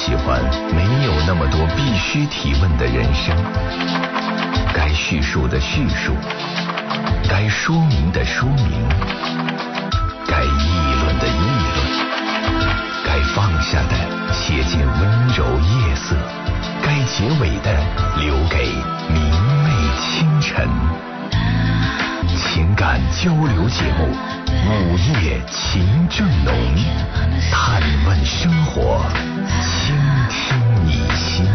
[0.00, 0.40] 喜欢
[0.74, 3.36] 没有那么多必须提问的人生，
[4.72, 6.16] 该叙述的叙述，
[7.28, 8.88] 该说明的说明，
[10.26, 11.42] 该议论的议
[11.74, 11.78] 论，
[13.04, 16.16] 该放下的写进温柔夜色，
[16.82, 17.70] 该结尾的
[18.16, 18.72] 留给
[19.12, 19.22] 明
[19.62, 20.66] 媚清晨。
[22.38, 24.08] 情感交流节目
[24.88, 26.54] 《午夜情正浓》，
[27.52, 29.04] 探问生活，
[29.60, 29.96] 倾
[30.28, 31.49] 听你心。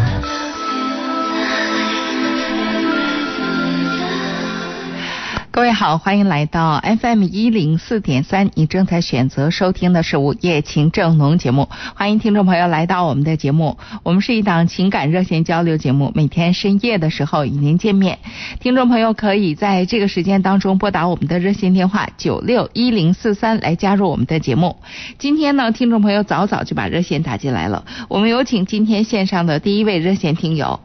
[5.56, 13.78] 各位好，欢迎来到 FM 一零四点三，你正在选择收听的是《午夜情正浓》节目，欢迎听众朋友来到我们的节目。
[14.02, 18.18] 我们是一档情感热线交流节目，每天深夜的时候与您见面。
[18.60, 24.76] 听众朋友可以在这个时间当中拨打我们的热线电话九六一零四三来加入我们的节目。
[25.16, 30.80] 今天呢，听众朋友早早就把热线打进来了，我们有请今天线上的第一位热线听友。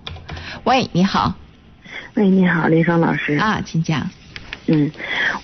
[0.64, 1.36] 喂，你好。
[2.14, 3.36] 喂，你好，林芳老师。
[3.36, 4.10] 啊，请讲。
[4.72, 4.90] 嗯，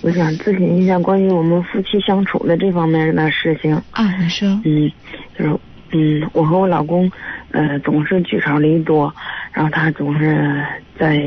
[0.01, 3.75] 我想咨询一下关于我们夫妻相处的这方面的事情。
[3.91, 4.47] 啊，你说。
[4.63, 4.89] 嗯，
[5.37, 5.59] 就是
[5.91, 7.11] 嗯，我和我老公，
[7.51, 9.13] 呃，总是聚少离多，
[9.51, 10.65] 然后他总是
[10.97, 11.21] 在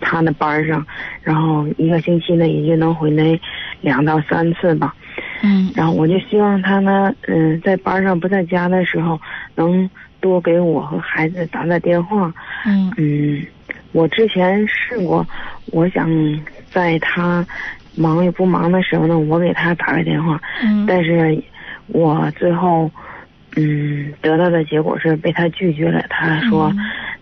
[0.00, 0.86] 他的班上，
[1.22, 3.38] 然后一个星期呢也就能回来
[3.82, 4.94] 两到三次吧。
[5.42, 5.70] 嗯。
[5.74, 9.20] 然后我就希望他呢，嗯，在班上不在家的时候，
[9.54, 9.88] 能
[10.20, 12.32] 多给我和孩子打打电话。
[12.64, 12.90] 嗯。
[12.96, 13.42] 嗯，
[13.92, 15.26] 我之前试过，
[15.72, 16.08] 我想。
[16.74, 17.46] 在他
[17.94, 21.40] 忙与不忙的时候呢，我给他打个电话，嗯，但是
[21.86, 22.90] 我最后
[23.56, 26.04] 嗯得到的结果是被他拒绝了。
[26.10, 26.72] 他说：“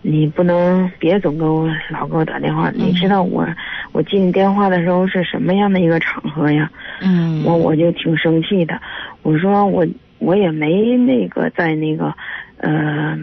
[0.01, 3.47] 你不能别总给我老给我打电话，你知道我
[3.91, 6.67] 我接你电话的时候是什么样的一个场合呀？”
[7.01, 8.81] 嗯，我我就挺生气的。
[9.21, 9.85] 我说我
[10.17, 12.11] 我也没那个在那个
[12.57, 13.15] 呃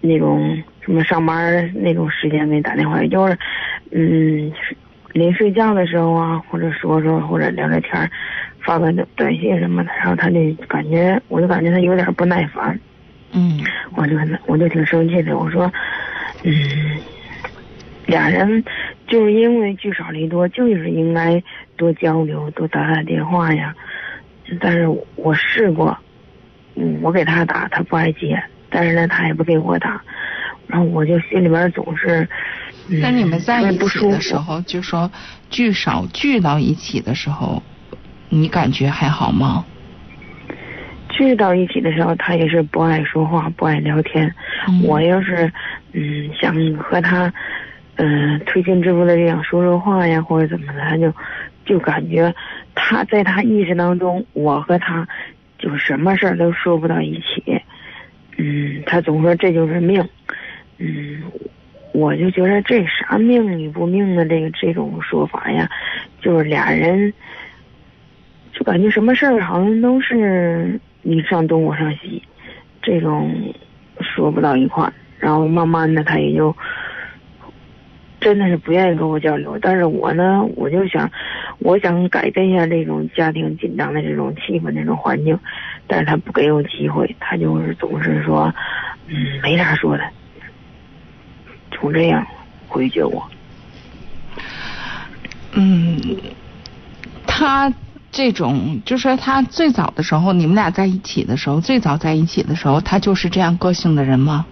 [0.00, 3.38] 那种什么上班那种时间给你打电话，就是
[3.92, 4.52] 嗯。
[5.18, 8.10] 临睡觉的时候啊，或者说说，或者聊聊天
[8.60, 12.78] 发个短信什么的，然后他就感觉，我就感觉他有点不耐烦。
[13.32, 13.60] 嗯，
[13.94, 15.70] 我就我就挺生气的，我说，
[16.44, 16.52] 嗯，
[18.06, 18.64] 俩人
[19.06, 21.42] 就是因为聚少离多，就是应该
[21.76, 23.74] 多交流，多打打电话呀。
[24.60, 25.98] 但是我试过，
[26.74, 30.00] 嗯我给他打，他不爱接，但是呢，他也不给我打，
[30.66, 32.26] 然后我就心里边总是。
[32.90, 35.10] 那你们在一起的时候，就说
[35.50, 37.62] 聚少聚到一起的时候，
[38.30, 39.64] 你感觉还好吗？
[41.10, 44.32] 聚到一起的时候，他也是不爱说话，不爱聊天。
[44.84, 45.52] 我要是
[45.92, 47.32] 嗯想和他
[47.96, 51.12] 嗯推心置腹的这样说说话呀，或者怎么的，他就
[51.66, 52.34] 就感觉
[52.74, 55.06] 他在他意识当中，我和他
[55.58, 57.60] 就什么事儿都说不到一起。
[58.36, 60.08] 嗯，他总说这就是命。
[60.78, 61.22] 嗯。
[61.98, 65.68] 我就觉得这啥命与不命的这个这种说法呀，
[66.20, 67.12] 就是俩人
[68.52, 72.22] 就感觉什么事儿好像都是你上东我上西，
[72.80, 73.52] 这种
[74.00, 76.54] 说不到一块儿，然后慢慢的他也就
[78.20, 79.58] 真的是不愿意跟我交流。
[79.60, 81.10] 但是我呢，我就想，
[81.58, 85.36] 我想改变一下这种家庭紧张的这种气氛、这种环境，
[85.88, 88.54] 但是他不给我机会，他就是总是说，
[89.08, 90.04] 嗯，没啥说的。
[91.80, 92.26] 就这样
[92.68, 93.28] 回绝我。
[95.54, 95.98] 嗯，
[97.26, 97.72] 他
[98.10, 104.46] 这种就是他最早的时候，你们俩在一起的时候，最早在一起的时候，他就是这样个性的人吗？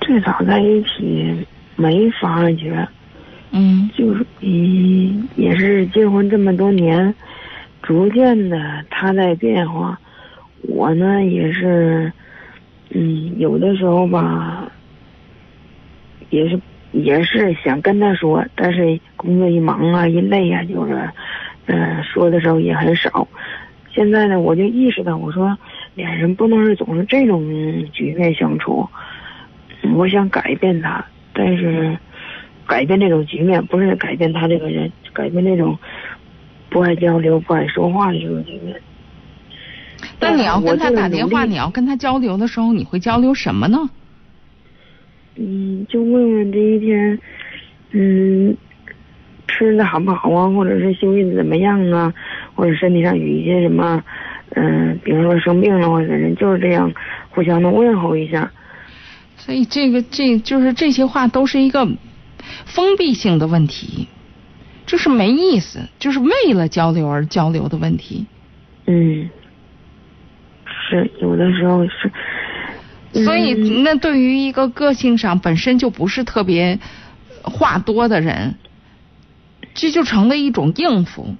[0.00, 2.86] 最早在一起没发觉，
[3.52, 7.14] 嗯，就是嗯，也是结婚这么多年，
[7.82, 9.98] 逐渐的他在变化，
[10.62, 12.12] 我呢也是，
[12.90, 14.63] 嗯，有的时候吧。
[16.34, 21.08] 也是也是想跟他说，但是工作一忙啊一累啊，就是，
[21.66, 23.28] 嗯，说的时候也很少。
[23.92, 25.56] 现在呢，我就意识到，我说
[25.94, 27.40] 俩人不能是总是这种
[27.92, 28.88] 局面相处。
[29.94, 31.96] 我想改变他，但是
[32.66, 35.78] 改变这种局面不是改变他这个人，改变那种
[36.68, 38.74] 不爱交流、不爱说话的这种局面。
[40.18, 43.78] 但你要跟他打电话，你要跟他交流的时候，你会交流什么呢？
[45.36, 47.18] 嗯，就问问这一天，
[47.90, 48.56] 嗯，
[49.48, 52.14] 吃的好不好啊，或者是休息的怎么样啊，
[52.54, 54.02] 或者身体上有一些什么，
[54.50, 56.92] 嗯，比如说生病了或者人就是这样，
[57.30, 58.52] 互相的问候一下。
[59.36, 61.84] 所以这个这就是这些话都是一个
[62.64, 64.06] 封闭性的问题，
[64.86, 68.24] 就是没意思，就是为了交流而交流的问题。
[68.86, 69.28] 嗯，
[70.64, 72.12] 是有的时候是。
[73.14, 76.80] 所以那对于一个个性上本身就不是特别
[77.42, 78.56] 话多的人，
[79.74, 81.36] 这就成了一种应付。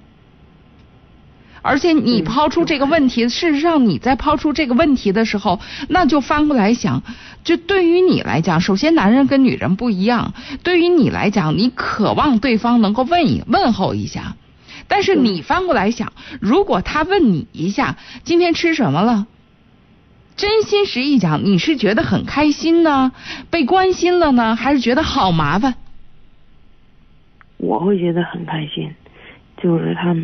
[1.61, 7.01] 而且你抛出这个问题，事实上你在抛出这个问题的时候，那就翻过来想，
[7.43, 14.35] 就对于你来讲，首先男人跟女人不一样，对于你来讲，你渴望对方能够问一问候一下，
[14.87, 19.25] 但是你翻过来想，如果他问你一下今天吃什么了，
[20.35, 23.11] 真心实意讲，你是觉得很开心呢，
[23.49, 25.75] 被关心了呢，还是觉得好麻烦？
[27.57, 28.93] 我会觉得很开心，
[29.61, 30.15] 就是他。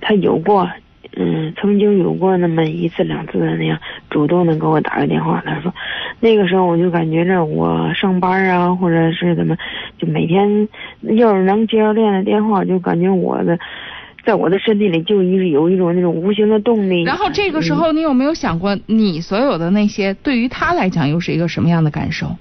[0.00, 0.70] 他有过，
[1.16, 3.76] 嗯，曾经有过那么一次两次的那样
[4.10, 5.42] 主动的给我打个电话。
[5.44, 5.74] 他说，
[6.20, 9.56] 那个时候我就感觉着我上班啊，或者是怎么，
[9.98, 10.68] 就每天
[11.02, 13.58] 要是能接到这样的电话，就感觉我的，
[14.28, 17.02] 在我的身体里就一直有一种那种无形的动力。
[17.02, 22.36] 然后这个时候，你有没有想过，你所有的那些对于他来讲又是一个什么样的感受？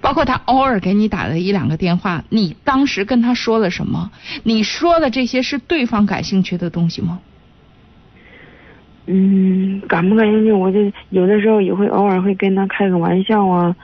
[0.00, 4.10] 包括他偶尔给你打的一两个电话，你当时跟他说了什么？
[4.42, 7.20] 你说的这些是对方感兴趣的东西吗？
[9.06, 10.50] 嗯，感不感兴趣？
[10.50, 10.80] 我就
[11.10, 13.76] 有的时候也会偶尔会跟他开个玩笑啊，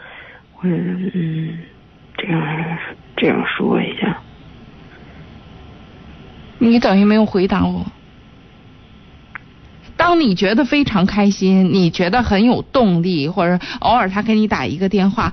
[0.52, 0.74] 或者
[1.14, 1.58] 嗯，
[2.16, 2.42] 这样
[3.16, 4.20] 这样说一下。
[6.68, 7.86] 你等于没有回答我。
[9.96, 15.32] 当你觉得非常开心，你觉得很有动力，或者偶尔他给你打一个电话。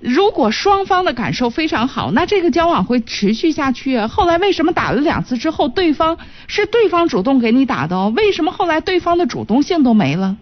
[0.00, 4.00] 如果双方的感受非常好，那这个交往会持续下去。
[4.00, 7.96] 后来为什么打了两次之后，对方是对方主动给你打的？
[7.96, 8.12] 哦？
[8.14, 10.36] 为什么后来对方的主动性都没了？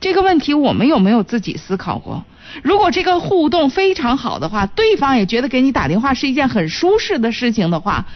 [0.00, 2.24] 这个问题我们有没有自己思考过？
[2.62, 8.06] 如果这个互动非常好的话，对方也觉得给你打电话是一件很舒适的事情的话，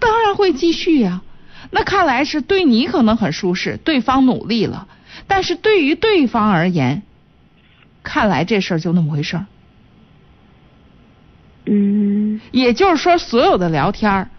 [0.00, 1.22] 当然会继续呀。
[1.70, 4.88] 那看来是对你可能很舒适，对方努力了，
[5.26, 7.02] 但是对于对方而言，
[8.02, 9.46] 看来这事儿就那么回事儿。
[11.66, 14.30] 嗯，也就是说，所有的聊天儿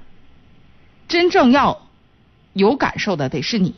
[1.07, 1.87] 真正要
[2.53, 3.75] 有感受的得是你，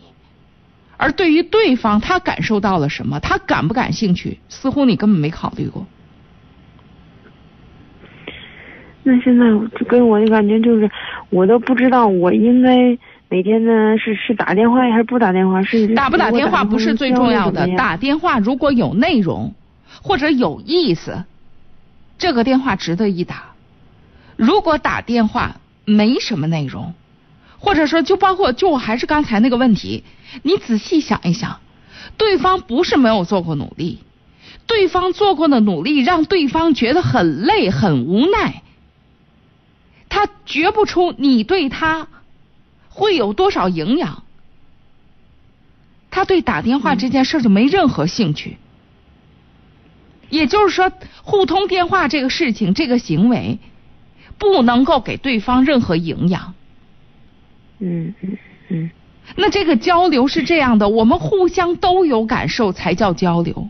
[0.98, 5.86] 而对于对方他感受到了什么，他感不感兴趣，似乎你根本没考虑过。
[9.04, 9.46] 那现在
[9.78, 10.90] 就给我的感觉就是，
[11.30, 12.98] 我都不知道我应该
[13.30, 15.62] 每天呢是是打电话还是不打电话？
[15.64, 19.54] 是打不打电话不是最重要的，打电话如果有内容
[20.02, 21.24] 或者有意思。
[22.20, 23.52] 这个电话值得一打。
[24.38, 26.94] 如果打电话没什么内容，
[27.58, 30.06] 或者说就包括就还是刚才那个问题，
[30.42, 31.60] 你仔细想一想，
[32.16, 34.00] 对方不是没有做过努力，
[34.68, 38.63] 对方做过的努力让对方觉得很累很无奈，
[40.14, 42.08] 他觉不出你对他
[42.88, 44.22] 会有多少营养，
[46.12, 48.58] 他对打电话这件事就没任何兴趣。
[50.30, 50.92] 也就是说，
[51.24, 53.58] 互通电话这个事情，这个行为，
[54.38, 56.54] 不能够给对方任何营养。
[57.80, 58.38] 嗯嗯
[58.70, 58.92] 嗯。
[59.36, 63.68] 那这个交流是这样的，我们互相都有感受才叫交流。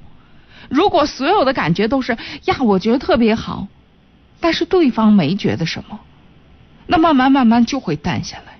[0.67, 3.69] 如果所有的感觉都是呀，我觉得特别好，
[4.41, 6.01] 但是对方没觉得什么，
[6.87, 8.53] 那慢慢慢慢就会淡下来。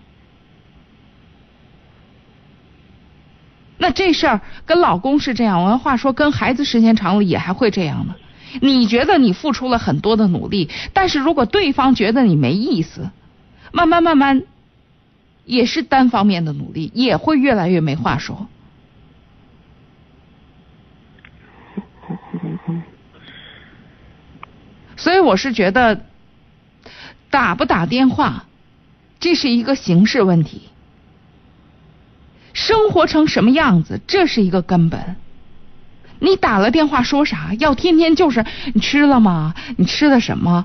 [3.78, 8.16] 那这事儿跟老公是这样，我话说跟孩子时间长了也还会这样呢。
[8.62, 13.10] 你觉得你付出了很多的努力，但是如果对方觉得你没意思，
[13.72, 14.44] 慢慢慢慢
[15.44, 18.48] 也是单方面的努力，也会越来越没话说。
[24.96, 26.06] 所以我是觉得
[27.34, 28.46] 打不打电话，
[29.20, 30.70] 这是一个形式问题。
[32.54, 35.16] 生活成什么样子，这是一个根本。
[36.20, 37.56] 你打了电话说啥？
[37.58, 39.56] 要天天就是你吃了吗？
[39.78, 40.64] 你吃的什么？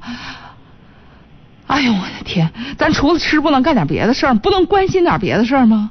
[1.68, 2.50] 哎呦我的天！
[2.76, 4.34] 咱除了吃，不能干点别的事儿？
[4.34, 5.90] 不能关心点别的事儿吗？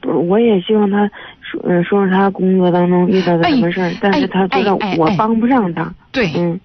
[0.00, 1.08] 不是，我也希望他
[1.40, 5.94] 说说说他工作当中遇到的什么事儿，但是他觉得我帮不上他。
[6.10, 6.58] 对，嗯，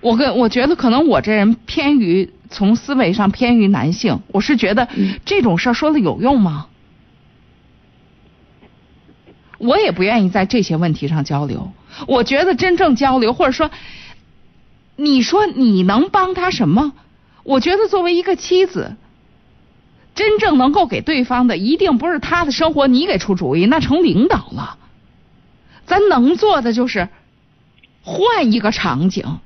[0.00, 4.88] 我跟我觉得可能我这人偏于从思维上偏于男性，我是觉得
[5.24, 6.66] 这种事儿说了有用吗？
[9.58, 11.72] 我也不愿意在这些问题上交流。
[12.06, 13.70] 我觉得真正交流，或者说，
[14.96, 16.92] 你说你能帮他什么？
[17.42, 18.96] 我觉得作为一个妻子，
[20.14, 24.76] 真正能够给对方的，一定不是他的生活你给出主意，那成领导了。
[25.86, 27.08] 咱能做的就是
[28.02, 29.38] 换一个场景，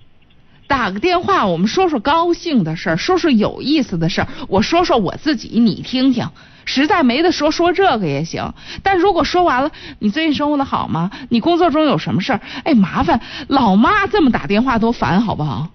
[0.71, 4.29] 打个电话，我们说说高兴的事儿，说说有意思的事儿。
[4.47, 6.29] 我说说我自己，你听听。
[6.65, 8.55] 实在没得说，说这个也行。
[8.85, 11.11] 但如果说完了，你最近生活的好吗？
[11.29, 12.41] 你工作中有什么事儿？
[12.63, 15.71] 哎，麻烦老妈这么打电话多烦，好不好？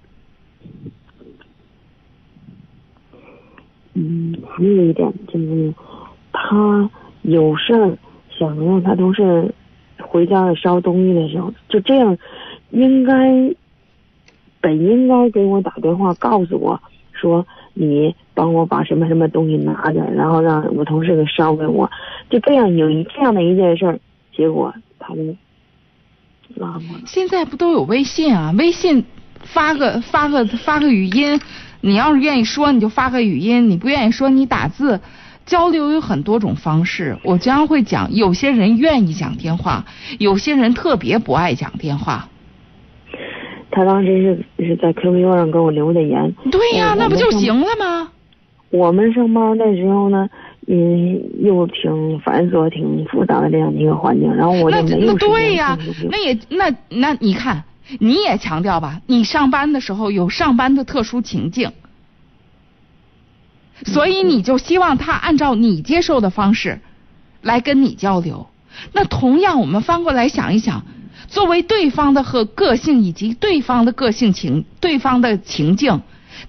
[3.95, 5.73] 嗯，还有一点就是，
[6.31, 6.89] 他
[7.23, 7.97] 有事儿
[8.39, 9.53] 想让他同事
[9.99, 12.17] 回家烧东西的时候，就这样，
[12.69, 13.13] 应该
[14.65, 16.81] 本应该给我打电话告诉我
[17.13, 17.45] 说
[17.75, 18.15] 你。
[18.37, 21.89] 帮我把什么什么东西拿着，然后让我同事给捎给我，
[22.29, 23.99] 就这样有一这样的一件事儿，
[24.35, 25.21] 结果他就
[26.55, 26.99] 拉我。
[27.07, 28.53] 现在不都有微信啊？
[28.57, 29.05] 微信
[29.41, 31.39] 发个发个发个语音，
[31.79, 34.99] 你要是愿意说你就发个语音，你不愿意说你打字。
[35.45, 38.13] 交流有很多种方式，我经常会讲。
[38.13, 39.85] 有些人愿意讲电话，
[40.19, 42.27] 有些人特别不爱讲电话。
[43.75, 46.33] 他当时是是在 QQ 上给我留的言。
[46.49, 48.09] 对呀，那不就行了吗？
[48.69, 50.27] 我们上班那时候呢，
[50.67, 55.77] 嗯，又挺繁琐、挺复杂的这样的一个环境，然后我就没有那对呀，
[56.09, 57.63] 那也那那你看，
[57.99, 61.71] 你也强调吧，你上班的时候有上班的特殊情境，
[63.83, 66.79] 所以你就希望他按照你接受的方式
[67.41, 68.47] 来跟你交流。
[68.91, 70.83] 那同样，我们翻过来想一想，
[71.27, 76.01] 作为对方的和个性以及对方的个性情、对方的情境。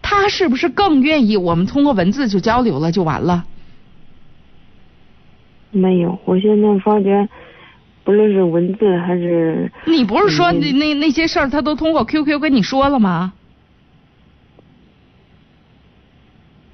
[0.03, 3.45] 他是不是更愿意我们通过文字就交流了就完了？
[5.71, 7.29] 没有，我现在发觉，
[8.03, 13.33] 不论是文字还是你不是说那那那些事儿他都通过 QQ 跟你说了吗？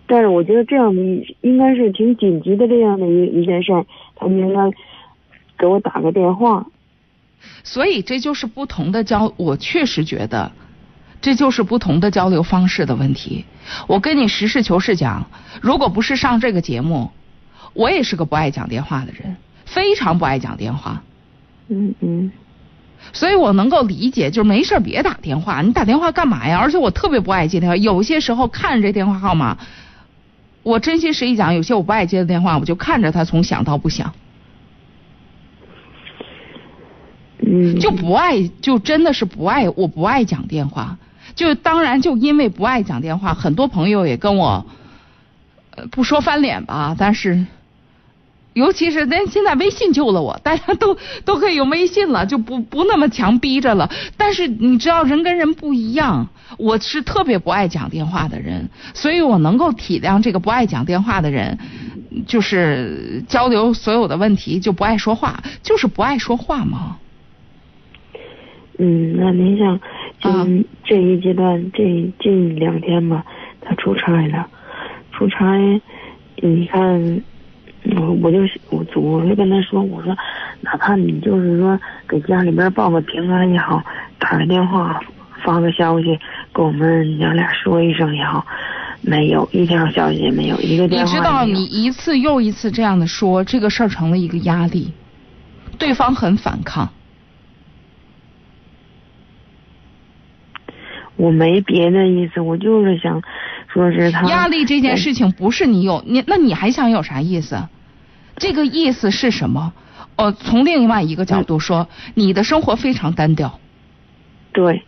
[0.06, 1.02] 但是我觉得这样的
[1.42, 4.70] 应该是挺紧急的这样的一一件事儿，他们应该
[5.58, 6.66] 给我打个电话。
[7.64, 10.52] 所以这就是不同的交，我确实觉得。
[11.20, 13.44] 这就是不同的交流方式的问题。
[13.86, 15.30] 我跟你实事求是讲，
[15.60, 17.12] 如果不是上这个节目，
[17.74, 21.04] 我也是个不爱讲电话的人，非常不爱讲电话。
[21.68, 22.32] 嗯嗯。
[23.12, 26.58] 所以我能够理解，就是没事别打电话，你打电话干嘛呀？
[26.58, 29.58] 而且我特别不爱接电话，有些时候看着这电话号码，
[30.64, 34.12] 我真心实意讲，有些我不爱接的电话，我就看着它从响到不响。
[37.44, 37.78] 嗯。
[37.78, 40.98] 就不爱，就真的是不爱，我不爱讲电话。
[41.34, 44.66] 就当然就因为不爱讲电话，很多朋友也跟我，
[45.74, 47.46] 呃不说翻脸吧，但是，
[48.52, 53.90] 尤其是那现在微信救了我，大家都都可以用微信了，就不不那么强逼着了。
[54.18, 61.58] 但是你知道人跟人不一样，我是特别不爱讲电话的人，所以我能够体谅这个不爱讲电话的人，
[62.26, 66.98] 就是交流所有的问题就不爱说话，就是不爱说话嘛。
[68.84, 69.78] 嗯，那您像，
[70.18, 70.28] 就，
[70.82, 71.84] 这一阶段这
[72.18, 73.24] 近两天吧，
[73.60, 74.48] 他出差了，
[75.12, 75.56] 出差，
[76.42, 77.22] 你看，
[77.96, 80.16] 我我就我我就跟他说，我说，
[80.62, 83.80] 哪怕你就是说给家里边报个平安也好，
[84.18, 85.00] 打个电话
[85.44, 86.18] 发个消息
[86.52, 88.44] 跟我们娘俩说一声也好，
[89.00, 91.12] 没有一条消息也没有，一个电话。
[91.12, 94.92] 你知道，你一次又一次这样的说，这个事儿成了一个压力，
[95.78, 96.92] 对方很反抗。
[101.16, 103.22] 我没别的意思，我就是想
[103.68, 107.68] 说是他压力这件事情不是你有你，那你还想有啥意思？
[108.36, 109.72] 这个意思是什么？
[110.16, 113.58] 哦，从另外一个角度说，你的生活非常单调。
[114.52, 114.82] 对，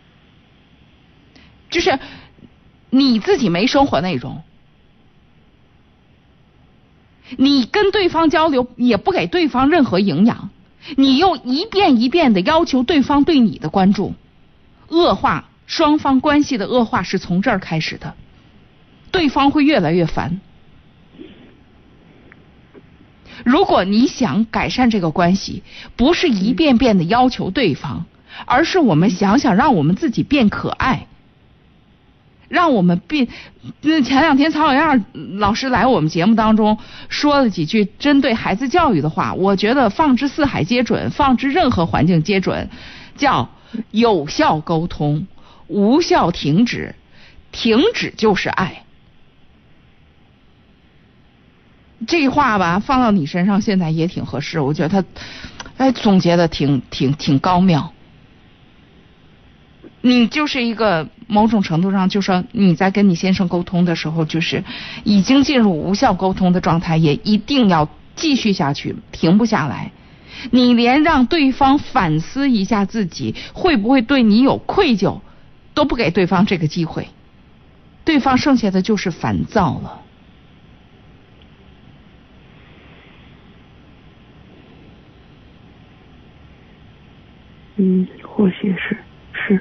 [1.71, 1.99] 就是
[2.91, 4.43] 你自己没生活内容，
[7.37, 10.51] 你跟对方交流也不给对方任何营养，
[10.97, 14.15] 你又一遍一遍的要求对方对你的关注，
[14.89, 15.49] 恶化。
[15.75, 18.15] 双方关系的恶化是从这儿开始的，
[19.11, 20.41] 对方会越来越烦。
[23.45, 25.65] 如果你想改善这个关系，
[25.97, 28.07] 不是一遍遍的要求对方，
[28.45, 31.09] 而是我们想想让我们自己变可爱，
[32.47, 33.27] 让我们变。
[33.81, 35.05] 那前两天曹小燕
[35.39, 36.79] 老师来我们节目当中
[37.09, 42.71] 说了几句针对孩子教育的话，我觉得放之四海皆准，放之任何环境皆准，
[43.17, 43.51] 叫
[43.91, 45.27] 有效沟通。
[45.67, 46.95] 无效停止，
[47.53, 48.83] 停止就是爱。
[52.07, 54.61] 这话吧，放到你身上现在也挺合适。
[54.61, 55.09] 我觉得他，
[55.79, 57.93] 哎，总结的挺挺挺高妙。
[60.03, 64.63] 你就是一个某种程度上，就说你在跟你先生沟通的时候，就是
[65.05, 69.91] 已经进入无效沟通的状态，也一定要继续下去，停不下来。
[70.51, 75.21] 你连让对方反思一下自己，会不会对你有愧疚？
[75.75, 77.09] 都不给对方这个机会，
[78.05, 80.01] 对方剩下的就是烦躁了。
[87.77, 88.97] 嗯，或许是
[89.33, 89.61] 是。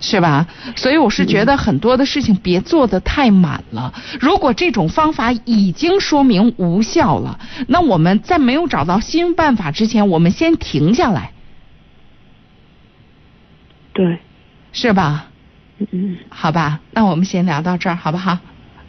[0.00, 0.46] 是吧？
[0.76, 3.92] 所以我是觉得很多的事情别做的太满了。
[4.20, 11.32] 如果这种方法已经说明无效了，那我们在没有找到新办法之前，我们先停下来。
[13.92, 14.20] 对，
[14.72, 15.27] 是吧？
[15.92, 18.38] 嗯，好吧，那我们先聊到这儿，好不好？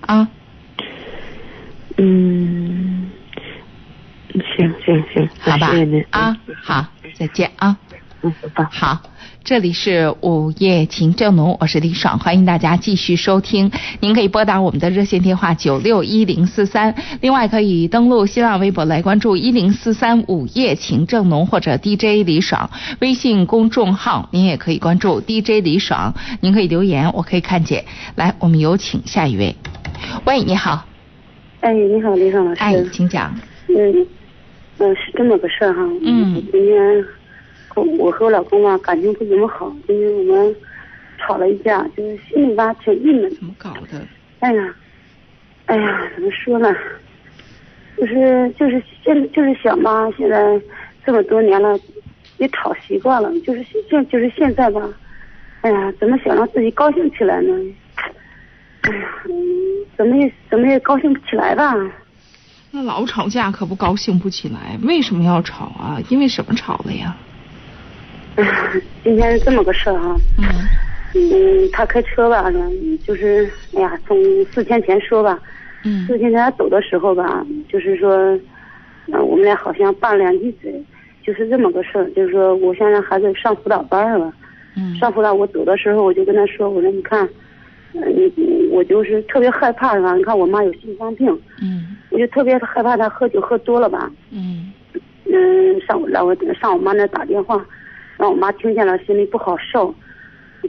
[0.01, 0.27] 啊？
[1.97, 3.11] 嗯，
[4.57, 7.77] 行行行，好吧谢谢您啊，好，再见啊。
[8.21, 8.65] 嗯，好。
[8.71, 9.01] 好，
[9.43, 13.71] 这里是午夜情正浓，我是李爽，欢迎大家继续收听。
[13.99, 22.69] 您可以拨打我们的热线电话九六一零四三，另外可以登录新浪微博来关注一零四三午夜情正浓或者 DJ 李爽
[22.99, 27.85] 微信公众号，您也可以关注 DJ 李爽，您可以留言，我可以看见。
[28.15, 29.55] 来，我们有请下一位。
[30.25, 30.85] 喂，你好，
[31.61, 32.61] 哎，你好，李爽老师。
[32.61, 33.33] 哎，请讲。
[33.69, 34.05] 嗯，
[34.77, 35.81] 嗯，是这么个事儿哈。
[36.03, 37.05] 嗯我今天
[37.85, 40.55] 和我和我老公吧感情不怎么好，因为我们
[41.17, 43.29] 吵了一架，就是心里吧挺郁闷。
[43.35, 44.05] 怎么搞的？
[44.39, 44.75] 哎呀，
[45.65, 46.75] 哎呀，怎么说呢？
[47.97, 50.59] 就是就是现就是想吧，现在
[51.05, 51.77] 这么多年了，
[52.37, 54.81] 也吵习惯了，就是现就是现在吧，
[55.61, 57.53] 哎呀，怎么想让自己高兴起来呢？
[58.81, 59.33] 哎呀，嗯
[59.97, 61.75] 怎么也怎么也高兴不起来吧？
[62.71, 65.99] 那老吵架可不高兴不起来，为什么要吵啊？
[66.09, 67.17] 因为什么吵的呀？
[69.03, 70.15] 今天是这么个事儿哈。
[70.37, 70.45] 嗯。
[71.15, 72.45] 嗯，他开车吧，
[73.05, 74.15] 就是哎呀，从
[74.53, 75.39] 四天前说吧，
[75.83, 76.05] 嗯。
[76.05, 78.15] 四天前他走的时候吧，就是说，
[79.07, 80.71] 嗯、我们俩好像拌了两句嘴，
[81.23, 84.31] 就是这么个事儿，就是说我想让孩子上辅导班儿了，
[84.77, 84.95] 嗯。
[84.97, 87.27] 上辅导我走的时候我就跟他说，我说你看，
[88.71, 90.13] 我就是特别害怕是吧？
[90.15, 91.27] 你看我妈有心脏病，
[91.59, 91.97] 嗯。
[92.11, 94.71] 我就特别害怕他喝酒喝多了吧，嗯。
[95.25, 97.63] 嗯，上我让我上我妈那打电话，
[98.19, 99.95] 让我妈听见了心里不好受，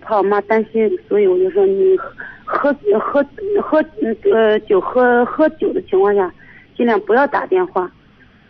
[0.01, 1.97] 怕我妈担心，所以我就说你
[2.45, 3.27] 喝喝
[3.61, 3.85] 喝
[4.33, 6.33] 呃酒喝喝酒的情况下，
[6.77, 7.91] 尽量不要打电话。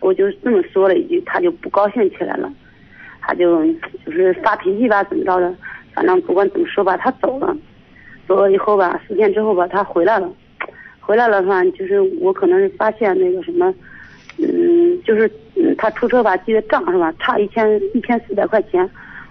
[0.01, 2.53] 我就这么说了一句，他就不高兴起来了，
[3.23, 3.65] 他就
[4.05, 5.55] 就是发脾气吧，怎么着的，
[5.95, 7.57] 反正不管怎么说吧，他走了，
[8.29, 10.31] 走了以后吧，四天之后吧，他回来了，
[11.01, 13.75] 回来了的话，就是我可能是发现那个什么。
[14.43, 15.31] 嗯，就是
[15.63, 17.13] 嗯，他出车吧记的账是吧？
[17.19, 18.89] 差一千一千四百块钱，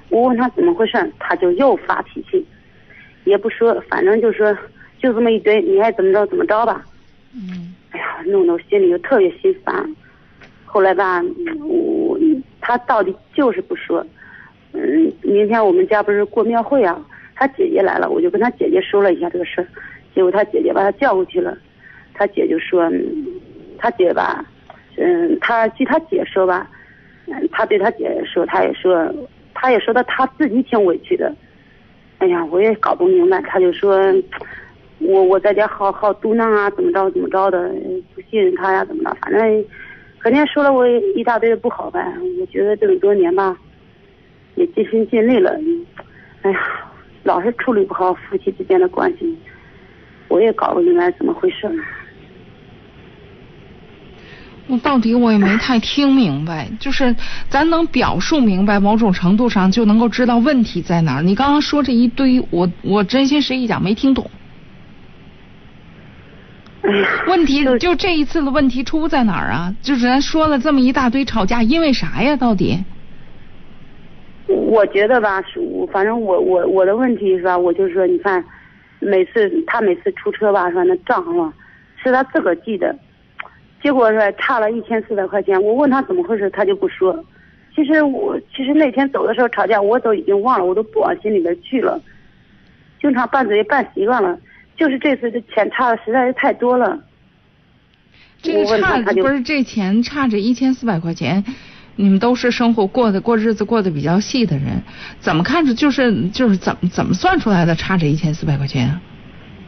[0.09, 2.45] 我问他怎么回事，他就又发脾气，
[3.23, 4.55] 也不说，反正就说
[5.01, 6.85] 就这么一堆，你爱怎么着怎么着吧。
[7.33, 9.95] 嗯哎呀，弄得我心里就特别心烦。
[10.65, 12.19] 后来吧，嗯我
[12.61, 14.05] 他到底就是不说。
[14.73, 17.03] 嗯，明天我们家不是过庙会啊，
[17.35, 19.67] 他姐姐来了，我就跟他姐姐说了一下这个事儿，
[20.13, 21.57] 结果他姐姐把他叫过去了，
[22.13, 23.25] 他姐就说，嗯
[23.79, 24.45] 他姐吧，
[24.99, 26.69] 嗯，他据他姐说吧，
[27.27, 29.09] 嗯，他对他姐说，他也说，
[29.53, 31.33] 他也说的他自己挺委屈的。
[32.17, 33.97] 哎呀，我也搞不明白，他就说，
[34.99, 37.69] 我我在家好好嘟囔啊，怎么着怎么着的，
[38.13, 39.65] 不信任他呀，怎么着，反正
[40.19, 40.85] 肯定说了我
[41.15, 42.05] 一大堆的不好呗。
[42.41, 43.57] 我觉得这么多年吧，
[44.55, 45.57] 也尽心尽力了，
[46.41, 46.59] 哎呀，
[47.23, 49.37] 老是处理不好夫妻之间的关系，
[50.27, 51.71] 我也搞不明白怎么回事。
[54.77, 57.15] 到底我也没太听明白，就是
[57.49, 61.23] 咱能表述明白，某种程度上就能够知道问题在哪儿。
[61.23, 64.29] 你刚刚说这一堆，我我真心实意讲没听懂。
[67.27, 69.75] 问题就就这一次的问题出在哪儿啊？
[69.81, 72.35] 就是咱说了这么一大堆吵架，因为啥呀？
[72.35, 72.79] 到底？
[74.47, 78.43] 我觉得吧，是我反正我我我的问题是吧，我就是说，你看，
[78.99, 81.23] 每次他每次出车吧，说，那账
[82.01, 82.95] 是他自个儿记的，
[83.81, 87.23] 结果是差了一千四百块钱，我问他怎么回事，他就不说。
[87.75, 92.01] 其实我其实那天走的时候吵架，我都已经忘了，我都不往心里边去了，
[92.99, 94.37] 经常拌嘴拌习惯了，
[94.75, 96.99] 就是这次这钱差的实在是太多了。
[98.41, 101.43] 这个差不是这钱差这一千四百块钱，
[101.95, 104.81] 你们都是生活过的过日子过得比较细的人，
[105.19, 109.01] 怎么看着就是就是怎么怎么算出来的差这一千四百块钱啊？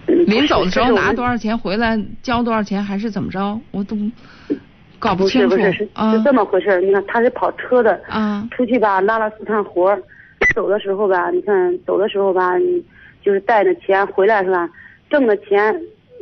[0.08, 1.26] 嗯临走的时候拿多？
[1.26, 3.60] 少钱回来交多少钱还是怎么着？
[3.72, 3.96] 我都
[5.00, 9.98] 搞不清楚是不是是啊是这么回事你看他是跑车的，啊出去吧拉了四趟活，
[10.56, 12.84] 走的时候吧，你看走的时候吧，你
[13.24, 14.70] 就是带着钱回来是吧？
[15.10, 15.74] 挣的钱，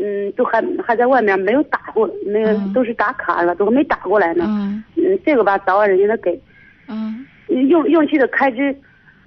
[0.01, 4.45] 嗯，都还还在外面没有打过，没有、嗯都是打卡了，都还没打过来呢。
[4.47, 6.41] 嗯嗯，这个吧早晚人家得给，
[6.87, 7.25] 嗯
[7.67, 8.75] 用用去的开支，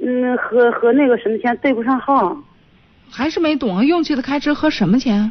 [0.01, 2.37] 嗯，和和那个什么钱对不上号。
[3.13, 3.85] 还是没懂啊？
[3.85, 5.31] 用去的开支和什么钱？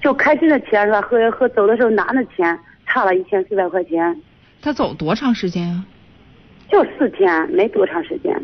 [0.00, 1.02] 就开支的钱是吧？
[1.02, 4.18] 和和走的时候拿的钱差了一千四百块钱。
[4.62, 5.84] 他走多长时间啊？
[6.70, 8.34] 就四天，没多长时间。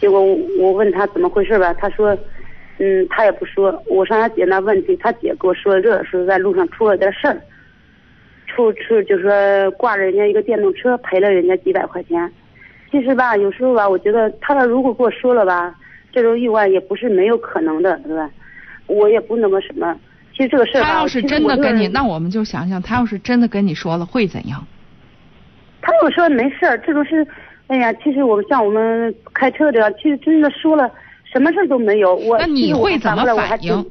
[0.00, 0.22] 结果
[0.58, 2.16] 我问他怎么回事吧，他说，
[2.78, 3.82] 嗯，他也不说。
[3.86, 7.40] 我上他姐那问去，他姐给我说，这是在路上出了点事儿，
[8.46, 12.30] 出出就说挂着人家一个电动车赔了人家几百块钱。
[12.96, 15.74] 其实吧，有时候吧，我觉得他要如果跟我说了吧，
[16.10, 18.30] 这种意外也不是没有可能的，对吧？
[18.86, 19.94] 我也不那么什么。
[20.34, 24.66] 其实这个事儿他要是真的跟你，那我们就想想，他要是真的跟你说了会怎样？
[25.82, 27.26] 他跟我说没事儿，这种事。
[27.66, 30.90] 哎呀，其实我们像我们开车的，其实真的说了，
[31.30, 32.14] 什么事都没有。
[32.14, 33.84] 我那你会怎么反应？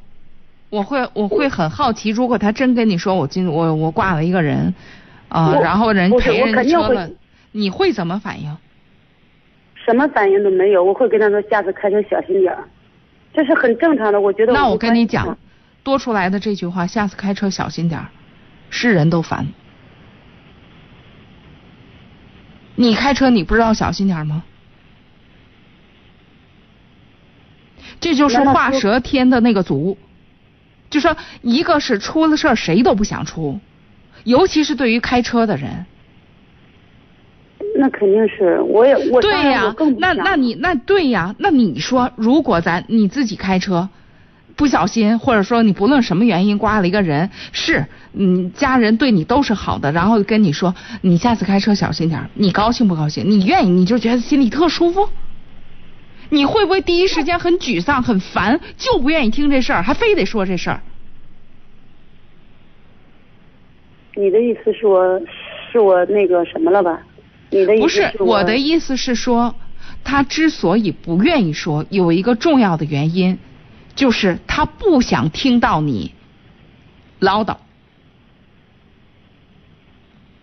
[0.70, 4.74] 我会我会很好奇，如果他真跟你说我今我我挂了一个人，
[5.28, 7.08] 啊，然后人赔人车了，
[7.52, 8.56] 你会怎么反应？
[9.86, 12.64] 什么反应都没有，我会跟他说下次开车小心点儿，
[13.32, 14.20] 这是很正常的。
[14.20, 15.38] 我觉得那我跟你讲，
[15.84, 18.08] 多出来的这句话，下次开车小心点儿，
[18.68, 19.46] 是人都烦。
[22.74, 24.42] 你开车你不知道小心点吗？
[28.00, 29.96] 这就是画蛇添的那个足，
[30.90, 33.60] 就说一个是出了事儿谁都不想出，
[34.24, 35.86] 尤其是对于开车的人。
[37.78, 43.88] 那肯定是，我也我对呀，那那你那对呀，那你说如果咱你自己开车。
[44.58, 47.84] 不小心，或者说你不论什么原因刮了一个人，是，
[48.14, 53.30] 嗯，家人对你都是好的，然后跟你说，你下次开车小心点，你高兴不高兴？
[53.30, 55.10] 你愿意，你就觉得心里特舒服。
[56.30, 60.80] 你会不会第一时间很沮丧、很烦，就不愿意听这事儿，还非得说这事儿？
[64.14, 65.20] 你的意思是我，
[65.70, 66.98] 是我那个什么了吧？
[67.50, 69.54] 不是，我的意思是说，
[70.04, 73.38] 他之所以不愿意说，有一个重要的原因。
[73.94, 76.12] 就是他不想听到你
[77.18, 77.56] 唠叨，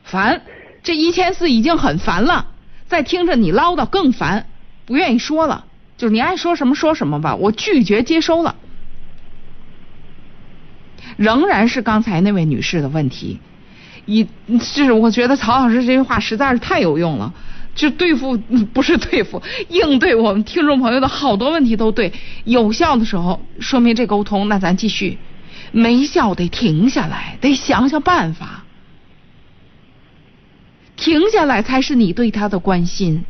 [0.04, 0.42] 烦，
[0.82, 2.48] 这一千四已经很烦了，
[2.88, 4.48] 再听着你唠叨更烦，
[4.88, 5.66] 不愿意说了，
[5.98, 8.56] 就是你爱说什么说什么吧，我拒绝接收了。
[11.16, 13.40] 仍然是刚才那位女士的问题，
[14.06, 14.28] 一
[14.62, 17.34] 是我觉得曹老师这句话实在是太有用了。
[17.76, 18.38] 就对付
[18.72, 22.14] 不是对付，应对我们听众朋友的好多问题都对，
[22.44, 25.18] 有效的时候说明这沟通，那咱继续；
[25.72, 28.64] 没效得停下来，得想想办法。
[30.96, 33.26] 停下来才是你对他的关心。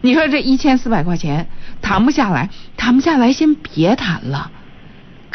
[0.00, 1.46] 你说这一千四百块钱
[1.82, 4.50] 谈不下来，谈不下来，先别谈了。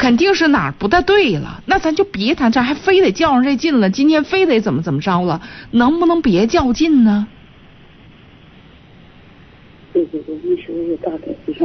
[0.00, 3.90] 肯定是哪儿不大对了，那咱就别谈这，还非得较上这劲了。
[3.90, 5.42] 今天非得怎么怎么着了？
[5.72, 7.26] 能不能别较劲呢？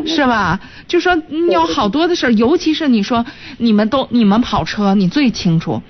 [0.05, 0.59] 是吧？
[0.85, 3.25] 就说你有好多的事儿，尤其是你说
[3.57, 5.81] 你们都你们跑车，你最清楚。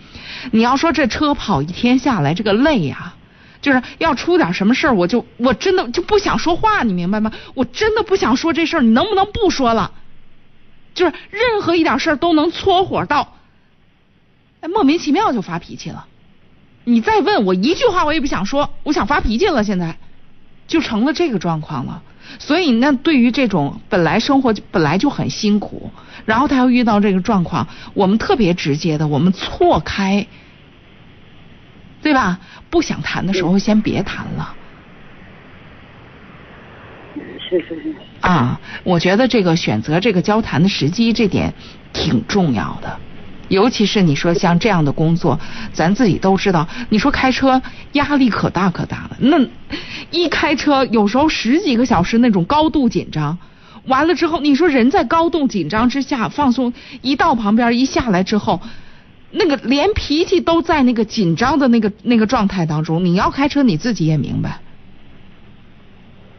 [0.51, 3.15] 你要说这车跑一天下来，这个累呀，
[3.60, 7.31] 就是要出点什么事儿，我就我真的就不想说话，你明白吗？
[7.55, 9.91] 我真的不想说这事儿，你能不能不说了？
[10.95, 13.36] 就是任何一点事儿都能搓火到，
[14.62, 16.08] 哎，莫名其妙就发脾气了。
[16.86, 19.63] 你再问我一句话，我也不想说，我想发脾气了。
[19.63, 19.97] 现在
[20.67, 22.01] 就成了这个状况了。
[22.39, 25.91] 所以那对于这种本来生活本来就很辛苦，
[26.25, 30.25] 然后他又遇到这个状况，我们特别直接的，我们错开，
[32.01, 32.39] 对吧？
[32.69, 34.55] 不想谈的时候，先别谈了。
[38.21, 41.53] 啊，我觉得这个选择这个交谈的时机，这点
[41.93, 42.97] 挺重要的。
[43.47, 45.39] 尤其是你说像这样的工作，
[45.71, 46.67] 咱自己都知道。
[46.89, 49.37] 你说开车压力可大可大了，那
[50.09, 53.37] 一开车有时候十几个小时那种高度紧张，
[53.85, 58.59] 完了之后，你说人在高度紧张之下放松，一到旁边一下来之后，
[59.29, 63.05] 那个连脾气都在那个紧张的那个那个状态当中。
[63.05, 64.59] 你要开车，你自己也明白。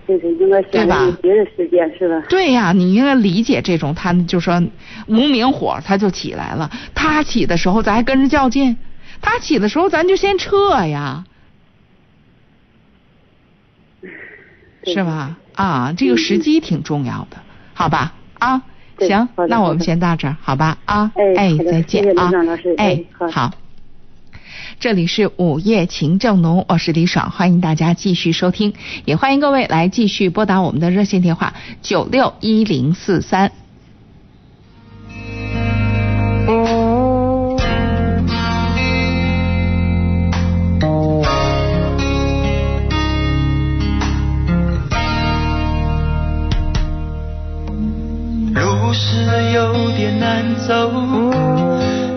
[0.07, 2.27] 就是应该选择别的时间是吧？
[2.29, 4.63] 对呀，你应该理解这种，他就说
[5.07, 8.77] 无名火他就起来了，他起的时候咱还跟着较劲，
[9.21, 11.25] 他起的时候咱就先撤呀，
[14.85, 15.37] 是吧？
[15.55, 17.37] 啊，这个时机挺重要的，
[17.75, 18.13] 好吧？
[18.39, 18.63] 啊，
[18.99, 20.79] 行，那我们先到这儿，好吧？
[20.85, 22.31] 啊，哎，再见啊，
[22.77, 23.51] 哎，好。
[24.79, 33.53] 这里是午夜情正浓，我是李爽，欢迎大家继续收听，也欢迎各位来继续拨打我们的热线电话九六一零四三。
[48.55, 50.91] 路是有点难走，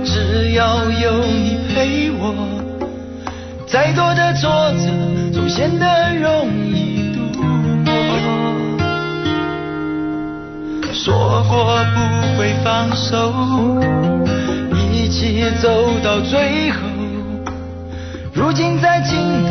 [0.06, 1.59] 只要有你。
[1.90, 2.36] 陪我，
[3.66, 4.86] 再多的挫折
[5.34, 7.44] 总显得容易度过。
[10.94, 12.00] 说过不
[12.38, 13.34] 会放手，
[14.94, 15.68] 一起走
[16.04, 16.78] 到最后，
[18.34, 19.50] 如今在尽头，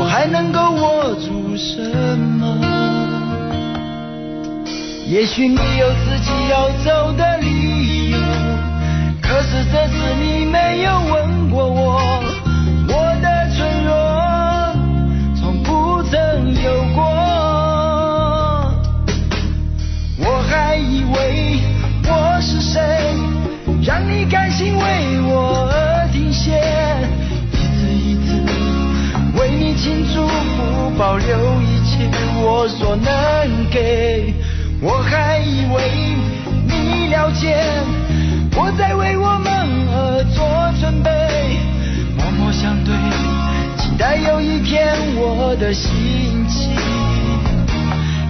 [0.00, 1.76] 我还能够握住什
[2.38, 2.56] 么？
[5.06, 8.05] 也许你有自己要走的理由，
[9.28, 12.22] 可是这次你没有问过我，
[12.88, 13.90] 我的脆弱
[15.34, 17.02] 从不曾有过。
[20.18, 21.58] 我还以为
[22.08, 22.80] 我是谁，
[23.82, 26.62] 让你甘心为我而停歇，
[27.52, 28.30] 一次一次
[29.38, 30.24] 为你倾注，
[30.56, 32.08] 不保留一切
[32.40, 34.32] 我所能给。
[34.80, 36.14] 我还以为
[36.68, 37.56] 你了解，
[45.66, 45.90] 的心
[46.46, 46.70] 情，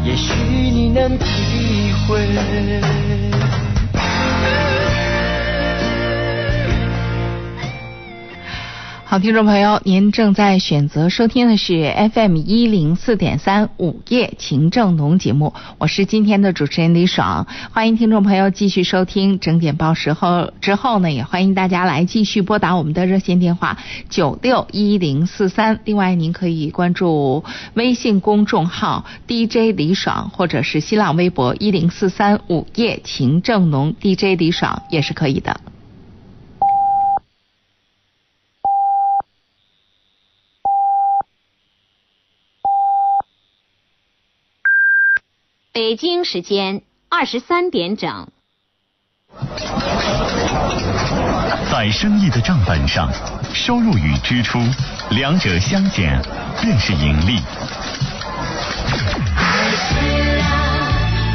[0.06, 0.32] 也许
[0.72, 3.35] 你能体会。
[9.08, 23.78] 好，听众朋友，您正在选择收听的是 FM 一零四点三午夜情正浓节目，我是今天的主持人李爽，欢迎听众朋友继续收听整点报时后之后呢，也欢迎大家来继续拨打我们的热线电话
[24.10, 35.60] 九六一零四三，另外您可以关注微信公众号 DJ 李爽，或者是新浪微博一零四三午夜情正浓 DJ 李爽也是可以的。
[45.76, 48.28] 北京时间二十三点整。
[51.70, 53.12] 在生意的账本上，
[53.52, 54.58] 收入与支出
[55.10, 56.18] 两者相减
[56.62, 57.38] 便是盈利。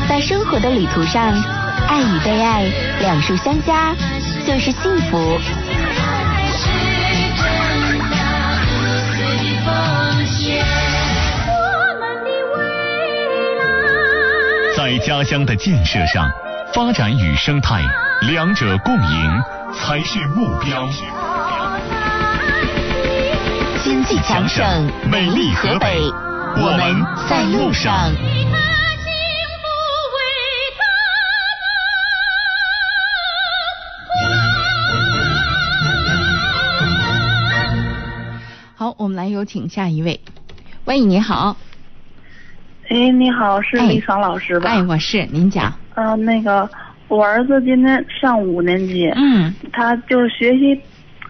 [0.10, 1.32] 在生活的旅途上，
[1.88, 2.63] 爱与被爱
[2.99, 3.95] 两数相加
[4.47, 5.38] 就是幸福。
[14.75, 16.31] 在家乡的建设上，
[16.73, 17.81] 发展与生态
[18.21, 20.88] 两者共赢才是目标。
[23.84, 25.99] 经济强盛，美丽河北，
[26.55, 28.12] 我们在路上。
[38.75, 40.19] 好，我们来有请下一位。
[40.86, 41.57] 喂，你好。
[42.91, 44.69] 哎，你好，是李爽老师吧？
[44.69, 45.73] 哎，我是，您讲。
[45.95, 46.69] 呃，那个，
[47.08, 49.10] 我儿子今天上五年级。
[49.15, 49.54] 嗯。
[49.71, 50.77] 他就是学习，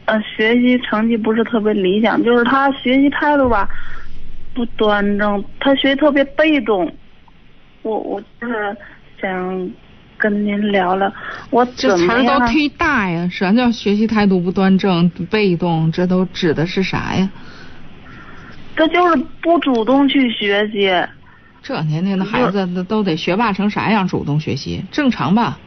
[0.06, 3.70] 呃，学习成绩不是特别理想，就是他学习态度吧，
[4.56, 6.92] 不端正，他学习特别被动。
[7.84, 8.76] 我我就是
[9.22, 9.70] 想
[10.18, 11.14] 跟您聊聊，
[11.52, 13.30] 我这词儿都忒大呀！
[13.32, 15.92] 啥叫学习态度不端正、被动？
[15.92, 17.30] 这都指的是啥呀？
[18.76, 20.92] 他就是不主动去学习。
[21.64, 24.08] 这年龄的孩子都都得学霸成啥样？
[24.08, 25.60] 主动学习正常吧？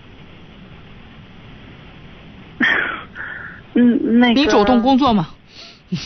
[3.74, 5.28] 嗯，那你主动工作吗？
[5.90, 5.96] 不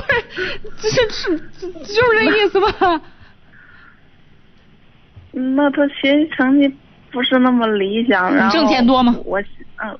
[0.00, 0.06] 是，
[0.78, 1.44] 这是就是
[2.24, 3.00] 这意思吧？
[5.32, 6.72] 那他学习成绩
[7.10, 9.16] 不是那么理想，然后挣钱多吗？
[9.24, 9.98] 我嗯。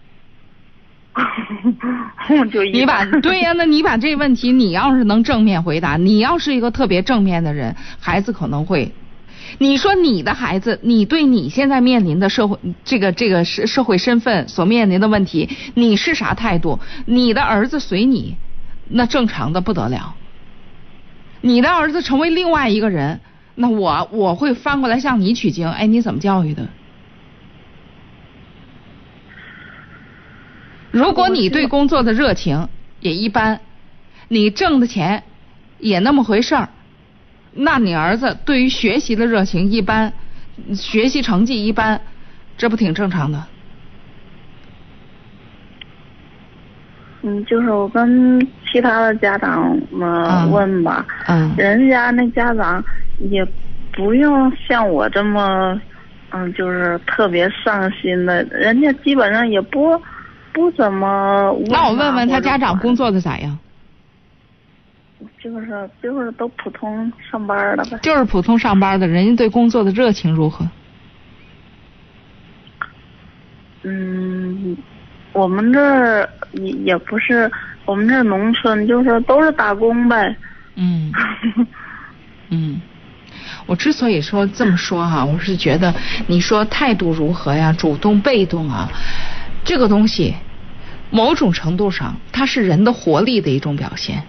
[2.50, 8.92] 就你把对呀，那你把这问题，你要是能正面回答，你要是一个特别正面的人，孩子可能会。
[9.59, 16.81] 你说你的孩子，你对你现在面临的社会这个这个社社会身份所面临的问题，你是啥态度？
[17.07, 18.37] 你的儿子随你，
[18.88, 20.16] 那正常的不得了。
[21.42, 23.20] 你的儿子成为另外一个人，
[23.55, 25.70] 那我我会翻过来向你取经。
[25.70, 26.68] 哎，你怎么教育的？
[30.94, 32.68] 如果你对工作的热情
[33.00, 33.59] 也一般，
[34.28, 35.24] 你挣的钱
[35.80, 36.68] 也那么回事儿，
[37.52, 40.12] 那你儿子对于学习的热情一般，
[40.72, 42.00] 学习成绩一般，
[42.57, 43.44] 这不挺正常的？
[47.22, 52.85] 嗯，就是我跟其他的家长们问吧，嗯，人家那家长
[53.18, 53.44] 也
[53.90, 55.80] 不用像我这么，
[56.30, 60.00] 嗯，就是特别上心的，人家基本上也不。
[60.55, 61.55] 不怎么。
[61.67, 63.59] 那我问问他家长工作的咋样？
[65.43, 67.99] 就是就是都普通上班的呗。
[68.03, 70.67] 就是普通上班的，人家对工作的热情如何？
[73.83, 74.77] 嗯，
[75.33, 77.51] 我们这儿也也不是，
[77.85, 80.35] 我们这儿农村，就是都是打工呗。
[80.77, 81.12] 嗯
[82.49, 82.81] 嗯，
[83.67, 85.95] 我之所以说这么说哈、我是觉得
[86.27, 88.90] 你说态度如何呀，主动被动啊，
[89.64, 90.35] 这个东西，
[91.14, 94.20] 某种程度上它是人的活力的一种表现。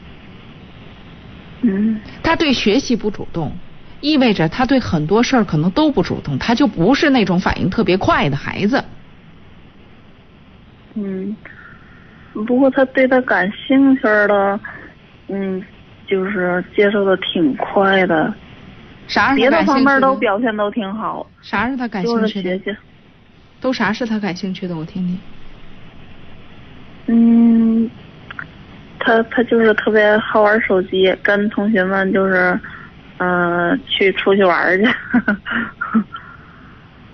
[1.61, 3.51] 嗯他对学习不主动，
[4.01, 8.83] 意味着他对很多事儿可能都不主动，他就不是那种反应特别快的孩子。
[10.93, 11.35] 嗯，
[12.45, 14.59] 不过他对他感兴趣的，
[15.29, 15.63] 嗯，
[16.05, 18.31] 就是接受的挺快的，
[19.07, 20.15] 啥是别的方面都？
[20.17, 22.59] 表现都挺好，啥是他感兴趣的？
[22.59, 22.77] 学习。
[23.59, 24.77] 都啥是他感兴趣的？
[24.77, 25.17] 我听听。
[27.07, 27.89] 嗯，
[28.99, 32.59] 他他就是特别好玩手机，跟同学们就是，
[33.17, 34.83] 嗯、去出去玩儿去，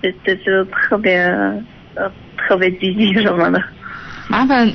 [0.02, 1.18] 这这就特别
[1.94, 3.62] 呃特别积极什么的
[4.28, 4.70] 麻烦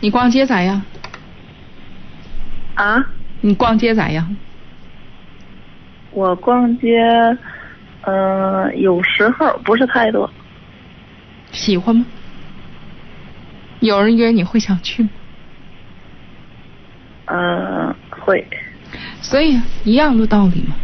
[0.00, 0.80] 你逛街咋样？
[2.74, 3.04] 啊。
[3.40, 4.36] 你逛街咋样？
[6.12, 6.98] 我逛街，
[8.02, 10.30] 呃，有时候不是太多，
[11.50, 12.06] 喜欢吗？
[13.86, 15.10] 有人约你会想去吗？
[17.26, 18.46] 呃，会。
[19.20, 20.76] 所以一样的道理嘛。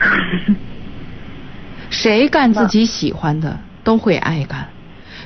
[1.90, 4.68] 谁干自己喜欢的都会爱干，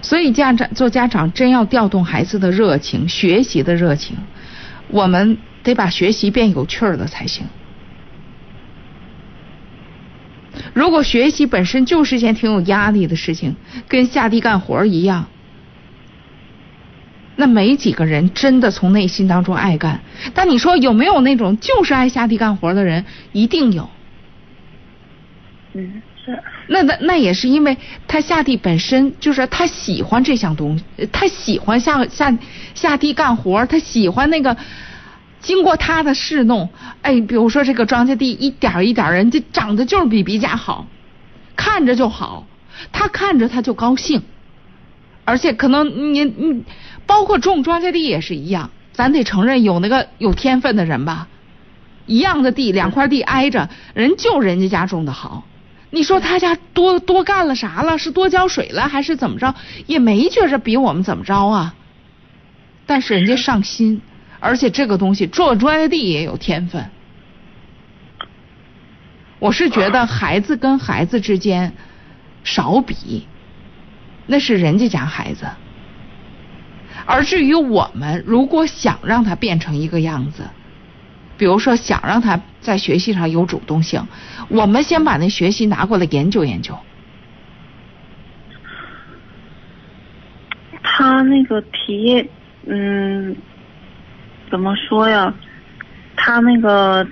[0.03, 4.17] 所以家长做家长真要调动孩子的热情、学习的热情，
[4.89, 7.47] 我们得把学习变有趣儿了才行。
[10.75, 13.57] 如果学习本身就是件挺有压力的事情，
[13.89, 15.29] 跟下地干活一样，
[17.41, 20.01] 那没几个人真的从内心当中爱干。
[20.35, 23.05] 但你说有没有那种就是爱下地干活的人？
[23.33, 23.89] 一定有。
[25.75, 26.37] 嗯，是。
[26.67, 27.77] 那那那也是因为
[28.09, 32.37] 他下地本身就是他喜欢这项东西，呃他喜欢下下
[32.75, 34.57] 下地干活，他喜欢那个。
[35.41, 36.69] 经过他的侍弄，
[37.01, 40.85] 哎，比如说这个庄稼地一点一点儿，人家长得就是比别家好，
[41.55, 42.45] 看着就好，
[42.91, 44.21] 他看着他就高兴，
[45.29, 46.65] 而且可能你你
[47.05, 51.29] 包括种庄稼地也是一样，咱得承认有那个有天分的人吧，
[52.07, 55.47] 一样的地两块地挨着，人就人家家种的好。
[55.91, 57.99] 你说他家多多干了啥了？
[57.99, 59.55] 是多浇水了还是怎么着？
[59.87, 61.75] 也没觉着比我们怎么着啊。
[62.87, 64.01] 但是人家上心，
[64.41, 66.87] 而且这个东西做庄稼地也有天分。
[69.41, 71.75] 我是觉得孩子跟孩子之间
[72.45, 73.27] 少比，
[74.29, 75.47] 那是人家家孩子。
[77.07, 80.45] 而至于我们，如果想让他变成一个样子，
[81.37, 84.07] 比如说想让他在学习上有主动性，
[84.49, 86.77] 我们先把那学习拿过来研究研究。
[90.83, 92.29] 他那个题，
[92.67, 93.35] 嗯，
[94.51, 95.33] 怎么说呀？
[96.17, 97.07] 他那个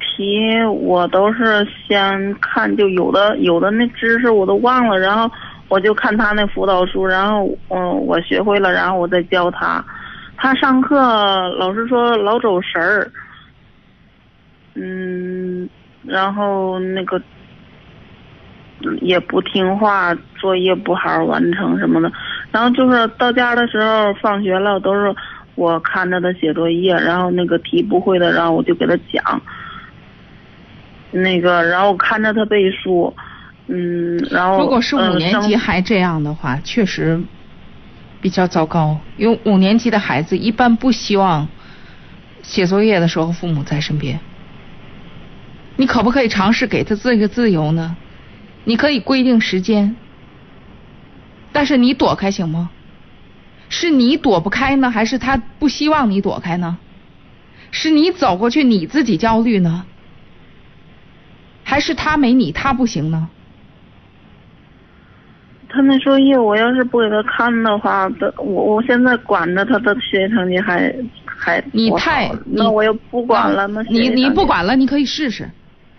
[0.00, 5.30] 题我都是先看，就有的有的那知识我都忘了，然后
[5.70, 9.82] 我就看他那辅导书，然后嗯我学会了，然后我再教他。
[10.36, 10.96] 他上课
[11.58, 13.10] 老师说老走神儿，
[14.74, 15.68] 嗯，
[16.04, 17.20] 然后那个
[19.00, 22.10] 也不听话，作业不好好完成什么的。
[22.50, 25.14] 然后就是到家的时候，放学了都是
[25.54, 29.40] 我看着他写作业，然后那个题不会的，然后我就给他讲。
[31.12, 33.14] 那个，然后看着他背书，
[33.72, 37.22] 嗯，然后如果是五呃年级还这样的话，确实
[38.20, 38.98] 比较糟糕。
[39.16, 41.46] 因为五年级的孩子一般不希望
[42.42, 44.18] 写作业的时候父母在身边。
[45.76, 47.96] 你可不可以尝试给他这个自由呢？
[48.64, 49.94] 你可以规定时间，
[51.52, 52.70] 但是你躲开行吗？
[53.68, 56.78] 是你躲不开呢，还是他不希望你躲开呢？
[57.70, 59.86] 是你走过去你自己焦虑呢，
[61.62, 63.30] 还是他没你他不行呢？
[65.72, 70.94] 他那作业，我要是不给他看的话，他我我现在管着他的学习成绩还
[71.24, 75.50] 还你太那我又不管了，那你你不管了，你可以试试，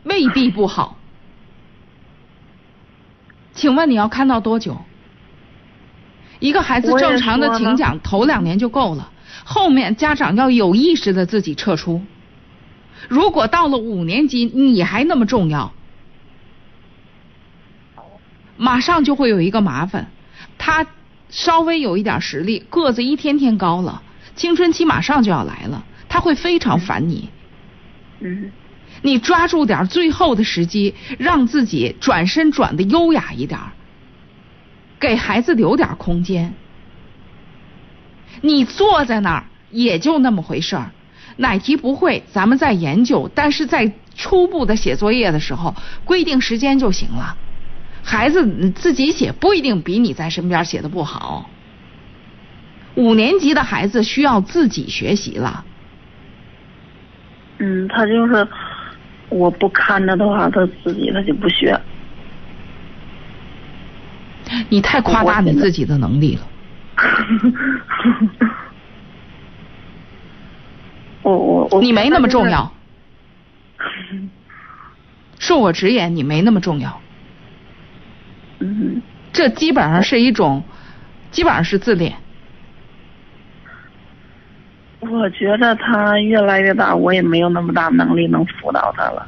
[0.03, 0.97] 未必不好。
[3.53, 4.78] 请问你要看到多久？
[6.39, 9.11] 一个孩子正常的请讲头两年就够了，
[9.43, 12.01] 后面家长要有意识的自己撤出。
[13.07, 15.72] 如果到了五年级你还那么重要，
[18.62, 20.12] 马上就会有一个麻烦，
[20.59, 20.86] 他
[21.30, 24.03] 稍微有一点实力，个子一天天高了，
[24.36, 27.30] 青春期马上就要来了，他会非常烦你。
[28.20, 28.51] 嗯
[29.01, 33.59] 你抓住点最后的时机，让自己转身转的优雅一点，
[34.99, 36.53] 给孩子留点空间。
[38.41, 40.91] 你坐在那儿也就那么回事儿，
[41.38, 45.74] 哪题不会咱们再研究，但是在初步的写作业的时候
[46.05, 47.36] 规定时间就行了。
[48.04, 51.49] 孩子自己写不一定比你在身边写的不好。
[52.95, 55.64] 五年级的孩子需要自己学习了。
[57.60, 58.47] 嗯，他就是
[59.30, 61.80] 我不看着的话，他自己他就不学。
[64.68, 66.47] 你太夸大你自己的能力了。
[71.24, 71.82] 我我我。
[71.82, 72.74] 你没那么重要。
[75.39, 76.99] 恕我直言，你没那么重要。
[78.62, 79.01] 嗯。
[79.34, 80.64] 这基本上是一种，
[81.32, 82.14] 基本上是自恋。
[84.99, 89.28] 我觉得他越来越大，我也没有那么大能力能辅导他了。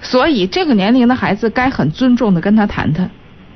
[0.00, 3.10] 所以这个年龄的孩子该很尊重的跟他谈谈，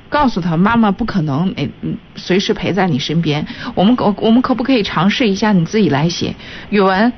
[0.09, 1.71] 告诉他妈妈不可能每
[2.15, 3.47] 随时陪在你身边。
[3.73, 6.35] 我们可我们可不可以尝试一下你自己来写
[6.69, 7.11] 语文？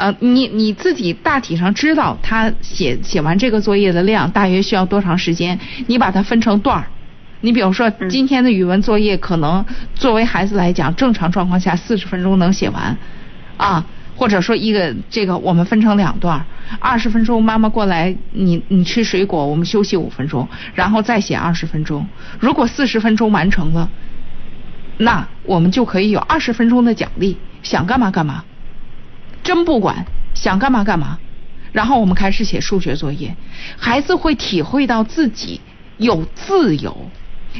[0.00, 5.58] 呃，你你自己大体上知道他写写完这个作业的量大约需要多长时间？
[5.88, 6.86] 你把它分成段儿。
[7.42, 9.62] 你比如说，今天的语文作业可能
[9.94, 12.96] 作为孩子来讲，正常状况下四十分钟能写完，
[13.58, 13.84] 啊，
[14.16, 16.46] 或者说一个这个我们分成两段，
[16.78, 22.06] 二十分钟妈妈过来，你你吃水果，我们休息五分钟，然后再写二十分钟。
[22.38, 23.90] 如果四十分钟完成了，
[24.96, 28.44] 那我们就可以有二十分钟的奖励，想干嘛干嘛，
[29.42, 31.18] 真不管想干嘛干嘛，
[31.72, 33.36] 然后我们开始写数学作业，
[33.76, 35.60] 孩子会体会到自己
[35.98, 37.10] 有自由。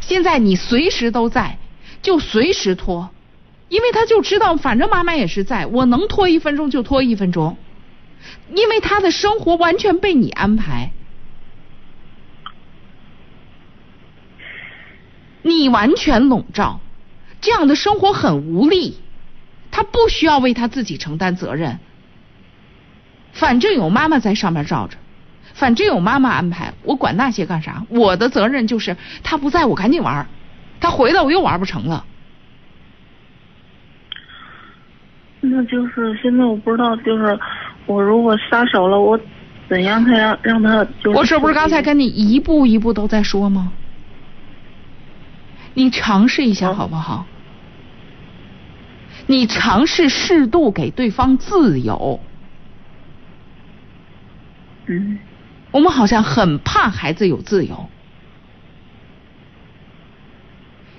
[0.01, 1.59] 现在你随时都在，
[2.01, 3.11] 就随时拖，
[3.68, 7.57] 因为他就知道，反正妈妈也是在，我能拖一分钟就拖一分钟，
[8.55, 10.93] 因为他的生活完全被你安排，
[15.43, 16.81] 你完全笼罩，
[17.41, 18.99] 这样的生活很无力，
[19.81, 21.78] 他不需要为他自己承担责任，
[23.33, 24.99] 反正有妈妈在上面罩着。
[25.55, 27.83] 反正有妈妈安排，我管那些干啥？
[27.89, 30.26] 我的责任就是他不在我赶紧玩，
[30.81, 32.05] 他回来我又玩不成了。
[35.41, 37.41] 那就是现在我不知道，就是
[37.87, 39.18] 我如果撒手了，我
[39.66, 40.87] 怎样才让让他？
[41.14, 43.72] 我这不是刚才跟你一步一步都在说吗？
[45.72, 47.24] 你尝试一下好不好？
[49.31, 52.18] 你尝试适度给对方自由。
[54.87, 55.20] 嗯。
[55.70, 57.89] 我们好像很怕孩子有自由，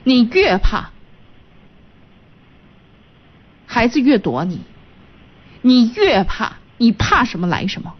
[0.06, 0.92] 你越怕，
[3.66, 4.60] 孩子越躲你；
[5.62, 7.94] 你越怕，你怕什么来什么。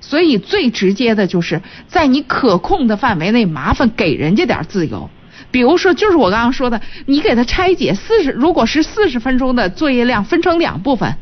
[0.00, 5.08] 所以最直接的就是在你可控的范围内，麻烦给人家点自由。
[5.50, 11.16] 比如说，就是我刚刚说的，你给他拆解四十，如果是四十分钟的作业量，分成两部分。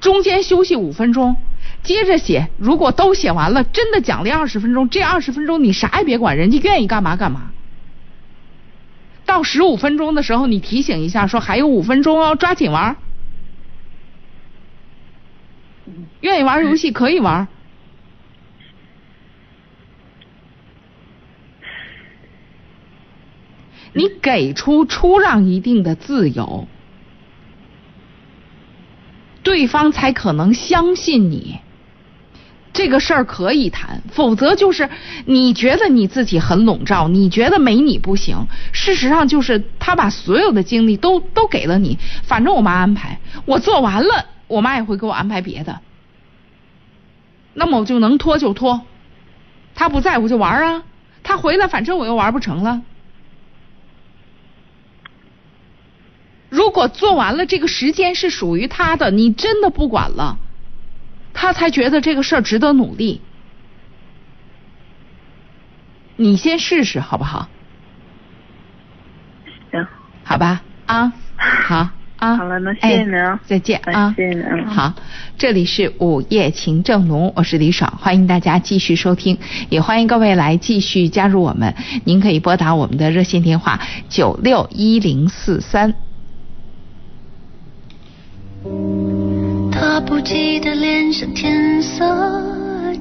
[0.00, 1.36] 中间休息五分钟，
[1.82, 2.48] 接着写。
[2.58, 4.88] 如果都写完了，真的奖励二十分钟。
[4.88, 7.50] 这二十分钟你啥也别管，人家愿意干嘛干嘛。
[9.26, 12.96] 到十五分钟的时候，你提醒一下，说还有五分钟哦，抓紧玩。
[16.20, 17.46] 愿意玩游戏可以玩。
[23.92, 26.66] 你给出出让一定的自由。
[29.42, 31.60] 对方才可能相信你，
[32.74, 34.90] 这个事儿可以谈，否则就是
[35.24, 38.46] 你觉得你自己很笼罩，你觉得没你不行。
[38.72, 45.80] 事实上就是他把所有的精力都都给了你，反正我妈安排，我做完了，我妈也会给我安排别的，
[47.54, 48.82] 那么我就能拖就拖，
[49.74, 50.82] 他不在我就玩啊，
[51.22, 52.82] 他回来反正我又玩不成了。
[56.70, 60.38] 如果做完了，这个时间是属于他的，你真的不管了，
[61.34, 63.20] 他才觉得这个事儿值得努力。
[66.14, 67.48] 你先试试好不好？
[69.72, 69.84] 行，
[70.22, 71.88] 好吧，啊，好。
[72.18, 74.64] 啊，好了，那谢谢您啊，再见啊，谢谢您。
[74.66, 74.94] 好，
[75.36, 79.36] 这里是午夜情正浓，我是李爽，欢迎大家继续收听，
[79.70, 85.92] 也欢迎各位来继续加入我们，您可以拨打我们的热线电话九六一零四三。
[89.72, 92.04] 他不羁的脸上天色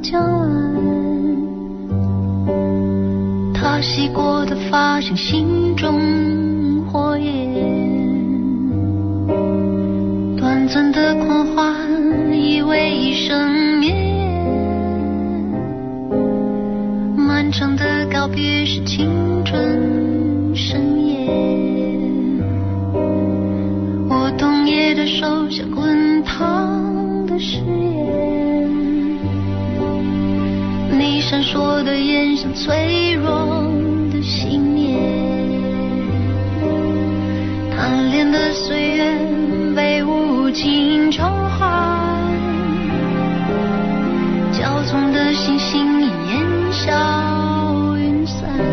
[0.01, 0.49] 将晚，
[3.53, 5.99] 他洗过的发像心中
[6.86, 7.36] 火焰，
[10.38, 11.76] 短暂的狂欢
[12.34, 13.93] 以为一生眠，
[17.18, 21.20] 漫长的告别是青春盛宴。
[24.70, 29.17] 夜的手像滚烫的誓言，
[30.91, 33.65] 你闪烁的眼像脆弱
[34.13, 34.95] 的信念，
[37.76, 39.17] 贪恋的岁月
[39.76, 42.24] 被无情偿还，
[44.53, 48.68] 骄纵的星星烟消云散。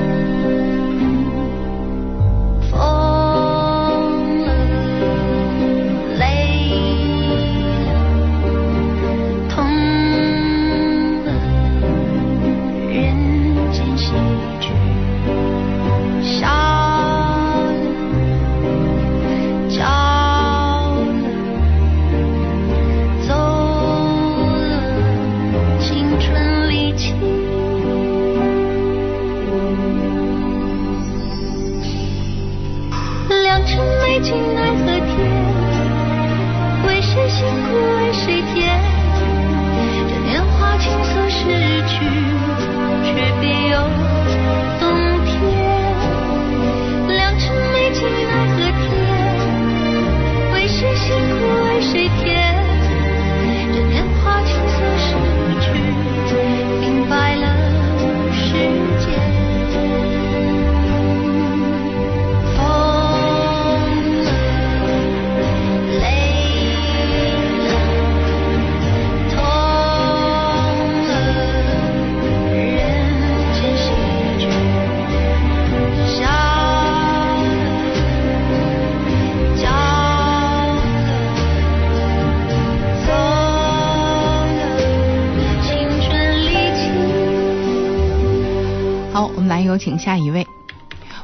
[89.87, 90.45] 请下一位。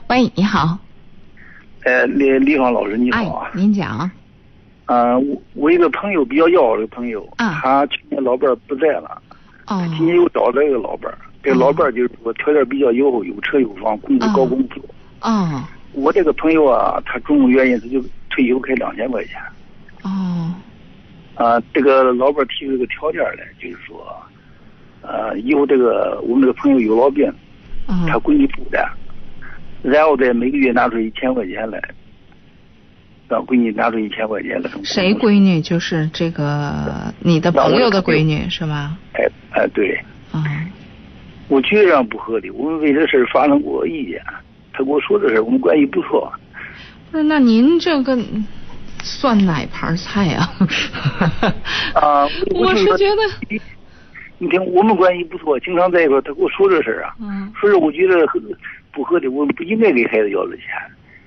[0.09, 0.79] 喂，你好，
[1.83, 4.09] 呃，李李芳老师你哎好啊，，您讲。
[4.87, 9.21] 嗯、我我一个朋友比较要好的朋友，啊他去年老伴儿不在了，
[9.67, 14.81] 哦，今年又找了一个老伴儿，这个老伴儿就是说条件比较优厚，有车有房，工资高工资。
[15.23, 18.01] 哦，我这个朋友啊，他种种原因，他就
[18.31, 19.41] 退休开两千块钱。
[20.05, 20.55] 哦，
[21.35, 24.17] 啊、这个老伴儿提出一个条件来，就是说，
[25.01, 27.35] 呃，以后这个我们这个朋友有老病，嗯
[28.07, 28.87] 他闺女补的，
[29.83, 31.81] 然后再每个月拿出一千块钱来，
[33.29, 34.71] 让闺女拿出一千块钱来。
[34.85, 35.61] 谁闺女？
[35.61, 38.97] 就是这个你的朋友的闺女是吧？
[39.15, 39.99] 哎哎，对，
[40.33, 40.43] 嗯，
[41.49, 42.51] 我觉得这样不合理。
[42.51, 44.21] 我们为这事儿发生过意见，
[44.73, 46.33] 他跟我说这事儿，我们关系不错。
[47.11, 48.19] 不是，那您这个
[49.03, 50.49] 算哪盘菜呀、
[51.95, 52.25] 啊，
[52.55, 53.61] 我 是觉得，
[54.43, 58.43] 你听，我们关系不错，经常在一块儿，他跟我说这事儿啊，嗯，说是我觉得很
[58.91, 60.65] 不合理，我不应该给孩子要这钱。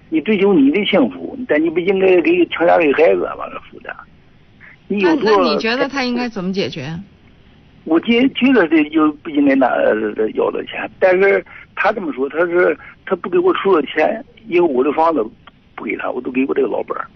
[0.09, 3.95] 你追求你的幸福，但你不应该给强加给孩子完了负担。
[4.89, 5.32] 你那有多？
[5.32, 6.89] 那你觉得他应该怎么解决？
[7.86, 9.95] 我觉觉得这就不应该拿呃
[10.34, 11.41] 要这钱，但是
[11.74, 15.26] 他这么说，他是他不给我出了钱，因为我的房子
[15.74, 17.07] 不给他，我都给我这个老伴儿。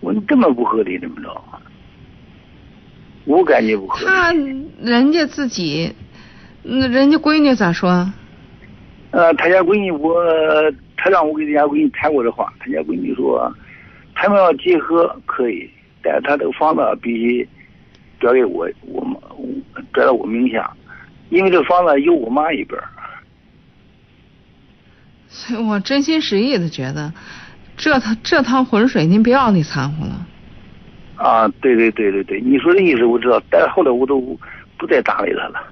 [0.00, 1.42] 我这么不合理，怎么着？
[3.26, 4.06] 我感觉不合理。
[4.06, 4.32] 他
[4.80, 5.92] 人家自己，
[6.62, 8.10] 那人家闺女咋说？
[9.10, 10.14] 呃，他家闺女我，
[10.96, 13.52] 他让我给人家闺女谈过的话，他家闺女说，
[14.14, 15.68] 他们要结合可以，
[16.02, 17.48] 但是他这个房子必须
[18.20, 19.18] 转给我，我妈
[19.92, 20.70] 转到我名下，
[21.30, 22.80] 因为这房子有我妈一边。
[25.28, 27.12] 所 以我真心实意的觉得，
[27.76, 30.26] 这趟这趟浑水您别往里掺和了。
[31.16, 34.20] 啊，对对对对对，你说的意思我知道，但是后来我都
[34.76, 35.62] 不再搭理他了，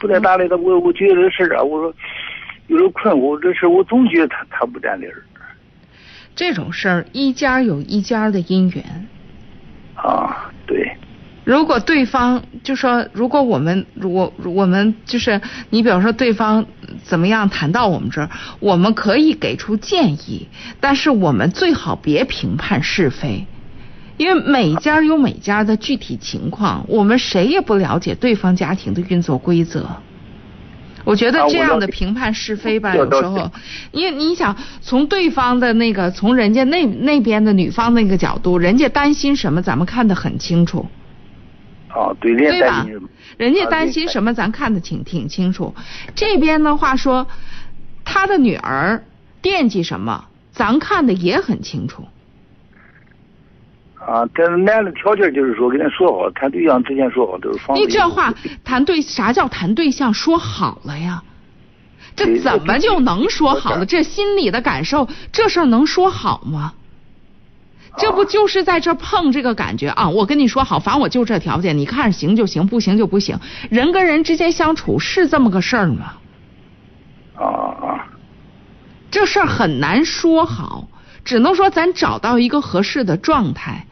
[0.00, 1.94] 不再搭理他，我我觉得这事儿啊，我说
[2.66, 5.22] 有点困惑，这事儿我总觉得他他不占理儿
[6.34, 9.06] 这种事儿，一家有一家的姻缘。
[9.94, 10.96] 啊，对，
[11.44, 16.64] 如果对方就说，如果我们如果我们就是你，比如说对方
[17.02, 18.30] 怎么样谈到我们这儿，
[18.60, 20.48] 我们可以给出建议，
[20.80, 23.46] 但是我们最好别评判是非，
[24.20, 29.88] 因为每家有每家的具体情况，我们谁也不了解对方家庭的运作规则。
[31.04, 33.50] 我觉得这样的评判是非吧，有时候，
[33.92, 40.86] 因为你想从对方的那个，从人家那那边的女方那个角度，人家担心什么，咱们看得很清楚。
[41.88, 42.86] 啊，对，对吧？
[43.38, 45.74] 人家担心什么，咱看得挺挺清楚。
[46.14, 47.26] 这边的话说，
[48.04, 49.02] 他的女儿
[49.40, 52.04] 惦记什么，咱看的也很清楚。
[54.06, 57.82] 啊，但是男的条件就是说跟他说好，谈对象之前说好都是房子。
[57.82, 58.32] 你这话
[58.64, 61.22] 谈对啥叫谈对象说好了呀？
[62.16, 63.86] 这怎么就能说好了？
[63.86, 66.72] 这心里的感受，这事儿能说好吗？
[67.98, 70.08] 这不就是在这碰这个感觉啊？
[70.08, 73.38] 我跟你说好，反正我就这条件，你看着行就行，不行就不行。
[73.68, 76.14] 人跟人之间相处是这么个事儿吗？
[77.36, 78.06] 啊啊，
[79.10, 80.88] 这事儿很难说好，
[81.24, 83.86] 只能说咱找到一个合适的状态，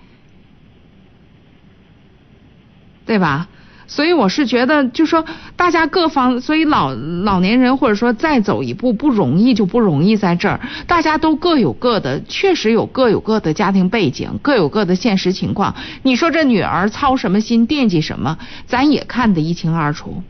[3.08, 3.48] 对吧？
[3.86, 5.24] 所以我是觉得，就说
[5.56, 10.60] 大家各方，所以老老年人或者说再走一步不容易，就不容易在这儿。
[10.86, 15.74] 大家都各有各的，确实有各有各的家庭背景，各有各的现实情况。
[16.02, 18.36] 你说这女儿操什么心，惦记什么，
[18.66, 20.22] 咱也看得一清二楚。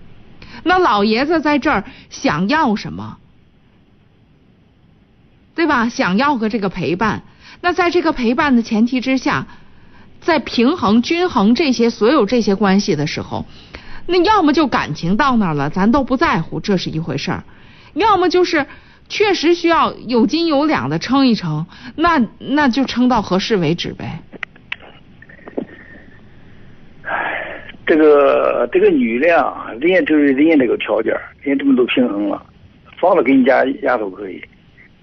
[0.62, 3.16] 那老爷子在这儿想要什么，
[5.56, 5.88] 对吧？
[5.88, 7.22] 想要个这个陪伴。
[7.60, 9.48] 那在这个陪伴的前提之下。
[10.20, 13.46] 在平衡、均衡这些所有这些关系的时候，
[14.06, 17.44] 那要么就感情到那儿了，咱都不在乎，这是一回事儿；
[17.94, 18.66] 要么就是
[19.08, 21.66] 确实需要有斤有两的称一称，
[21.96, 24.20] 那那就称到合适为止呗。
[27.86, 32.42] 这个这个女的啊，人家就是人家这个条件，人家这么都平衡了，
[33.00, 34.42] 房子给你家丫头可以，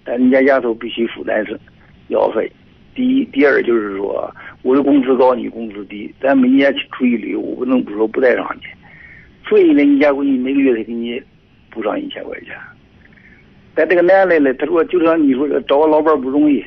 [0.04, 1.60] 但你家丫头必须负担是
[2.10, 2.52] 药费。
[2.94, 4.32] 第一，第二就是说。
[4.66, 8.62] 我的工资高，你工资低，咱每年出去旅游，我不能不说不带上你。
[9.48, 11.22] 所以呢，你家闺女每个月得给你
[11.70, 12.56] 补上一千块钱。
[13.76, 16.66] 但这个男的呢，他说就像你说的，找个老伴不容易。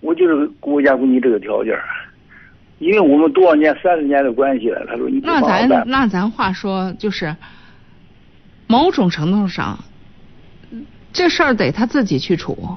[0.00, 1.74] 我就是给我家闺女这个条件，
[2.80, 4.84] 因为我们多少年、三十年的关系了。
[4.86, 7.34] 他说你那咱那咱话说就是，
[8.66, 9.78] 某种程度上，
[11.14, 12.76] 这事儿得他自己去处。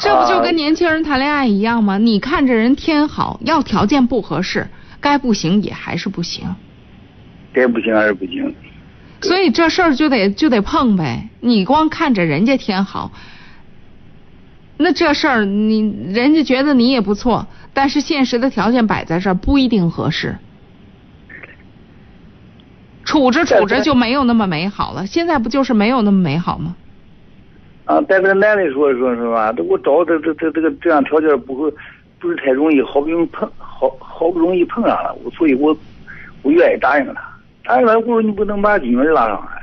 [0.00, 1.98] 这不就跟年轻人谈恋爱一样吗？
[1.98, 4.66] 你看着人天好，要条件不合适，
[4.98, 6.56] 该不行也还是不行。
[7.52, 8.54] 该不行还是不行。
[9.20, 11.28] 所以这事儿就得就得碰呗。
[11.40, 13.12] 你光看着人家天好，
[14.78, 15.80] 那这事儿你
[16.14, 20.38] 人家觉得你也不错，但是现实的条件摆在这儿不一定合适。
[23.04, 25.06] 处着处着就没有那么美好了。
[25.06, 26.76] 现在不就是没有那么美好吗？
[27.90, 29.52] 啊，但这个男的说说是吧？
[29.52, 31.68] 这我找这这这这个这样条件不会
[32.20, 35.76] 不是太容易，好不容易碰好好不容易碰上了，我所以我
[36.42, 37.20] 我愿意答应他。
[37.64, 39.60] 答应他，我说你不能把女儿拉上来，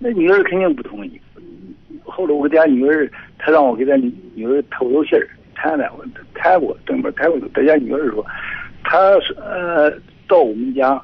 [0.00, 1.20] 那女儿肯定不同意。
[2.02, 3.94] 后来我给家女儿，他让我给他
[4.34, 7.38] 女儿透透信儿，谈谈，我谈过，正面谈过。
[7.54, 8.26] 他家女儿说，
[8.82, 8.98] 他
[9.36, 9.88] 呃
[10.26, 11.00] 到我们家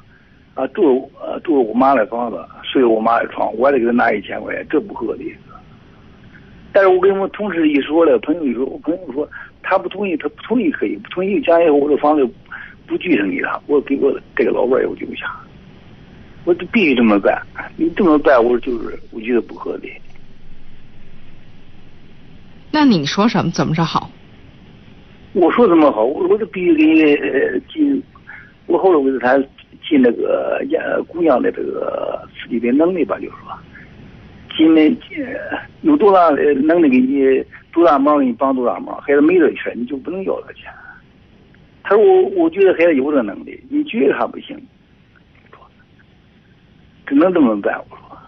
[0.54, 5.32] 啊住呃住我妈的房子，睡我妈的床，我还得给他拿一千块钱，这不合理。
[6.74, 9.28] 但是我跟我同事一说了，朋友一说，我朋友说
[9.62, 12.28] 他不同意，他不同意可以，不同意将来我这房子
[12.84, 15.32] 不继承给他，我给我这个老伴儿我留下，
[16.44, 17.40] 我就必须这么办。
[17.76, 19.92] 你这么办，我就是我觉得不合理。
[22.72, 23.52] 那你说什么？
[23.52, 24.10] 怎么着好？
[25.32, 26.02] 我说怎么好？
[26.02, 27.16] 我我就必须给你
[27.72, 28.02] 进，
[28.66, 29.38] 我后来我给他
[29.88, 30.60] 进那个
[31.06, 33.56] 姑娘的这个自己的能力吧，就是说。
[34.56, 34.96] 进门
[35.82, 40.70] 有多大能力给你多大忙给你帮多大忙，孩子没这钱你就不能要他钱。
[41.82, 44.56] 他说我我觉得孩子有这能力，你觉得他不行，
[47.06, 47.76] 只能这么办。
[47.90, 48.18] 我说，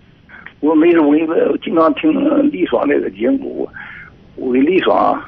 [0.60, 2.12] 我没事我跟你说，经常听
[2.50, 3.68] 李爽这个节目，
[4.34, 5.22] 我跟李爽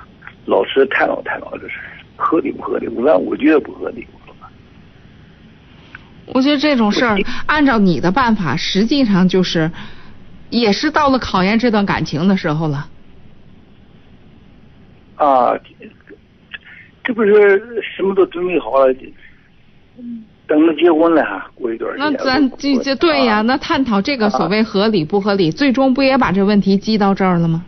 [0.46, 1.74] 老师探讨探讨这事
[2.16, 2.88] 合理不合理？
[2.88, 4.06] 我说我觉得不合理。
[6.26, 9.70] 我觉得这种事儿，按照你的办法，实际上就是。
[10.50, 12.88] 也是到了考验这段感情的时候了。
[15.16, 15.52] 啊，
[17.02, 18.94] 这不是什么都准备好了，
[20.46, 22.12] 等着结婚了哈，过一段时间。
[22.12, 27.64] 那咱这这对呀，那探讨这个所谓合理不合理，最终不也把这问题积到这儿了吗？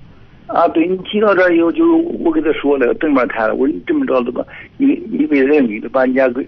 [0.46, 4.46] 啊，对你积到这儿以后，就是我跟他说了，正面谈了，我说你这么着怎么，
[4.78, 6.46] 你你为这个女的把人家给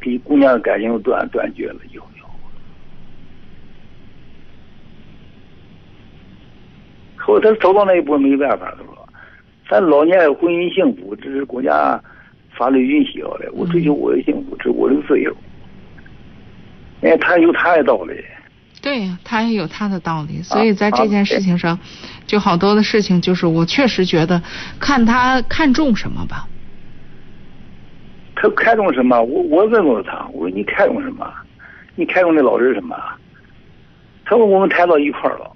[0.00, 2.06] 给姑娘的感情断断绝了以后。
[7.24, 9.08] 后他走到那一步没办法，他说
[9.70, 12.00] ：“咱老年婚姻幸福，这是国家
[12.50, 13.48] 法律允许要的。
[13.52, 15.34] 我追求我的幸福，这是我的自由。”
[17.02, 18.14] 哎，他有他的道理。
[18.80, 20.42] 对呀，他也有他的道理。
[20.42, 21.78] 所以在这件事情上，
[22.26, 24.42] 就好多的事情，就是我确实觉得，
[24.80, 26.48] 看他看重什么吧。
[28.34, 29.22] 他看重什么？
[29.22, 31.32] 我我问过他，我说你看重什么？
[31.94, 32.96] 你看重的老人什么？
[34.24, 35.48] 他说我们谈到一块儿了。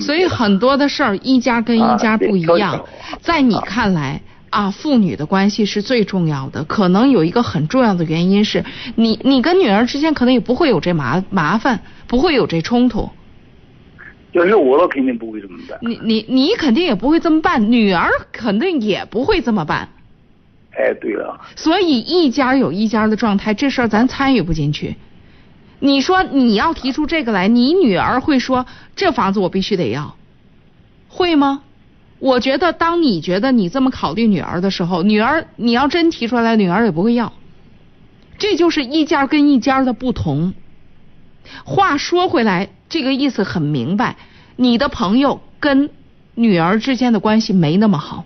[0.00, 2.84] 所以很多的事儿，一家跟一家不一样。
[3.20, 4.20] 在你看来
[4.50, 6.64] 啊，父女的关系是最重要的。
[6.64, 13.08] 可能有一个很重要的原因是你，你跟女儿之间可能也不会有这麻麻烦，不会有这冲突。
[14.32, 15.78] 要是我，肯定不会这么办。
[15.80, 19.88] 你你你肯定也不会这么办，女儿肯定也不会这么办。
[20.72, 21.40] 哎，对了。
[21.56, 24.94] 所以一家有一家的状态，这事儿咱参与不进去。
[25.80, 28.66] 你说你要提出这个来，你女儿会说
[28.96, 30.16] 这房子我必须得要，
[31.08, 31.62] 会吗？
[32.18, 37.32] 我觉得，当你觉得你这么考虑女儿的时候，女儿你要真提出来，女儿也不会要。
[38.38, 40.54] 这就是一家跟一家的不同。
[41.64, 44.16] 话说回来，这个意思很明白。
[44.56, 45.90] 你的朋友跟
[46.34, 48.24] 女儿之间的关系没那么好。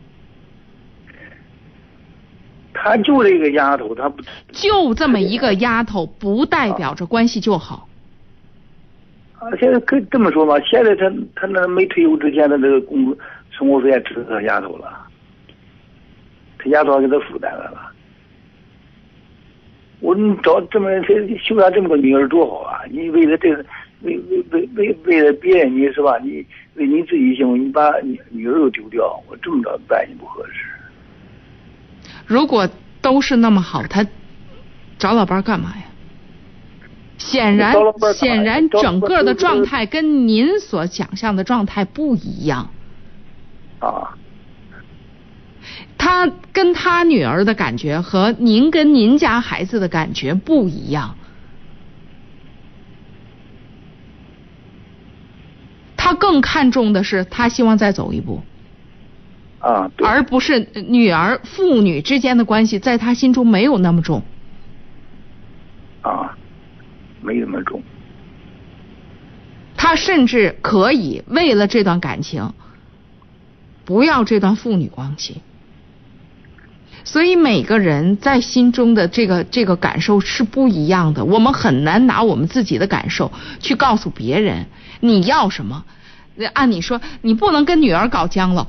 [2.85, 4.20] 他就这个丫头，他不
[4.51, 7.89] 就这么一个丫头，不代表着关系就好。
[9.39, 13.16] 啊，现在可以这么说吧，现在他他那没退休之前的这个工资
[13.51, 15.07] 生活费也支持他丫头了，
[16.59, 17.93] 他丫头还给他负担了了。
[20.01, 20.91] 我你找这么
[21.41, 22.80] 修养这么个女儿多好啊！
[22.91, 23.64] 你为了这个，
[24.03, 26.18] 为为为为为了别人，你是吧？
[26.18, 30.62] 你为你自己幸福，你把女女儿都丢掉，我这么着办你不合适。
[32.33, 32.68] 如果
[33.03, 34.07] 都是那么好，他
[34.99, 35.83] 找老伴干嘛呀？
[37.18, 37.76] 显然，
[38.14, 42.70] 显然整个的状态跟您所想象的状态不一样。
[43.80, 44.16] 啊。
[45.99, 51.16] 他跟他女儿的感觉和您跟您家孩子的感觉不一样。
[55.97, 58.43] 他更看重的是，他希望再走一步。
[59.63, 59.91] 啊。
[60.05, 64.23] 而不是女儿父女之间的关系，在他心中没有那么重。
[66.03, 66.37] 啊。
[67.23, 67.81] 没那么重。
[69.77, 72.53] 他甚至可以为了这段感情，
[73.85, 75.41] 不要这段父女关系。
[77.05, 84.67] 所以每个人在心中的这个这个感受是不一样的，我们很难拿我们自己的感受去告诉别人
[85.01, 85.85] 你要什么。
[86.55, 88.67] 按你说，你不能跟女儿搞僵了，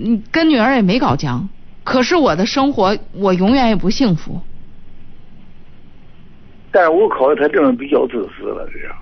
[0.00, 1.48] 你跟女儿也没搞僵，
[1.82, 4.40] 可是我的生活我永远也不幸福。
[6.70, 8.96] 但是我考虑他这种比较自私了，这样。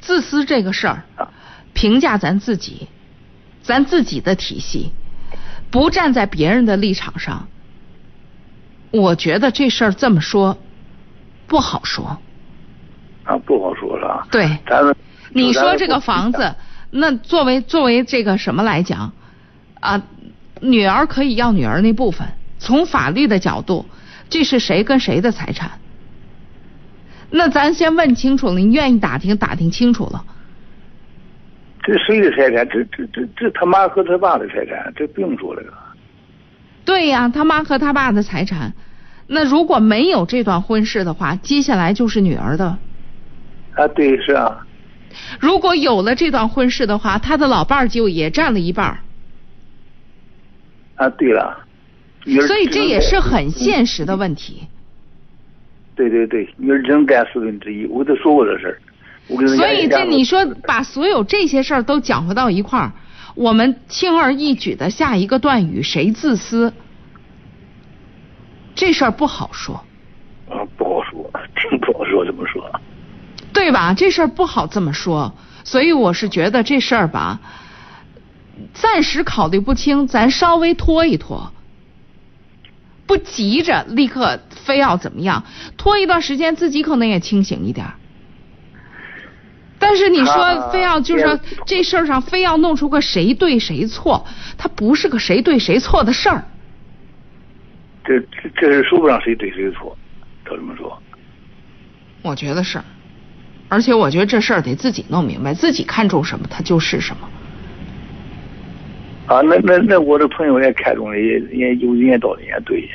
[0.00, 1.04] 自私这个事儿，
[1.72, 2.88] 评价咱自己，
[3.62, 4.90] 咱自己的体系。
[5.70, 7.46] 不站在别人的立场上，
[8.90, 10.56] 我觉得这事儿这么说
[11.46, 12.18] 不好说。
[13.24, 14.26] 啊，不好说是吧？
[14.30, 14.58] 对。
[14.66, 14.96] 咱们
[15.30, 16.54] 你说这个房子，
[16.90, 19.12] 那作为作为这个什么来讲
[19.80, 20.02] 啊？
[20.60, 22.26] 女儿可以要女儿那部分。
[22.58, 23.86] 从法律的角度，
[24.28, 25.70] 这是谁跟谁的财产？
[27.30, 30.24] 那咱先问清楚了，你愿意打听打听清楚了。
[31.84, 32.68] 这谁的财产？
[32.68, 35.62] 这这这这他妈和他爸的财产，这不用说了。
[36.84, 38.72] 对呀，他妈和他爸的财产。
[39.28, 42.76] 那如果没有这段婚事的话，接下来就是女儿的。
[43.76, 44.66] 啊，对，是啊。
[45.38, 48.98] 如果有了这段婚事的话，他的老伴儿就也占了一半儿。
[50.98, 51.64] 啊，对了。
[52.46, 54.62] 所以这也是很现实的问题。
[55.94, 58.80] 对对对，女儿只能干四分之一，我都说过这事儿。
[59.56, 62.92] 所以这你说把所有这些事儿都搅和到一块儿，
[63.34, 66.72] 我们轻而易举的下一个断语，谁自私？
[68.74, 69.74] 这事儿不好说。
[70.48, 72.70] 啊，不好说，真不好说，怎么说。
[73.52, 73.92] 对吧？
[73.92, 75.34] 这事儿不好这么说，
[75.64, 77.40] 所以我是觉得这事儿吧，
[78.74, 81.52] 暂时考虑不清，咱稍微拖一拖，
[83.06, 85.44] 不急着立刻非要怎么样，
[85.76, 87.86] 拖一段时间，自己可能也清醒一点。
[89.78, 96.44] 但是你说非要就是说这事儿上非要弄出个谁对谁错，它不是个谁对谁错的事儿。
[98.04, 99.96] 这这这是说不上谁对谁错，
[100.44, 101.00] 照这么说。
[102.22, 102.82] 我觉得是，
[103.68, 107.28] 而且我觉得这事儿得自己弄明白，自己看重什么，它就是什么。
[109.28, 112.88] 啊，那那那我的朋友也看中了，也也有人家道理也对。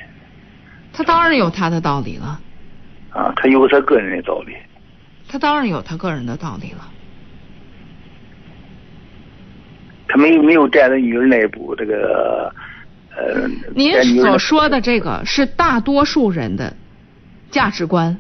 [0.91, 2.39] 他当然有他的道理了。
[3.11, 4.53] 啊，他有他个人的道理。
[5.27, 6.89] 他当然有他个人的道理了。
[10.07, 12.53] 他没有没有站在女儿那一步，这个
[13.15, 13.47] 呃。
[13.75, 16.75] 您所说的这个是大多数人的
[17.51, 18.17] 价值观，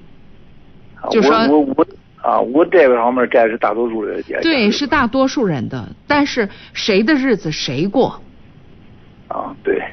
[1.09, 1.87] 就说我我
[2.23, 4.41] 啊，我这个方面站是大多数人的。
[4.41, 8.21] 对，是大多数人的，但是谁的日子谁过？
[9.27, 9.83] 啊，对。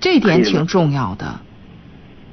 [0.00, 1.26] 这点挺重要的。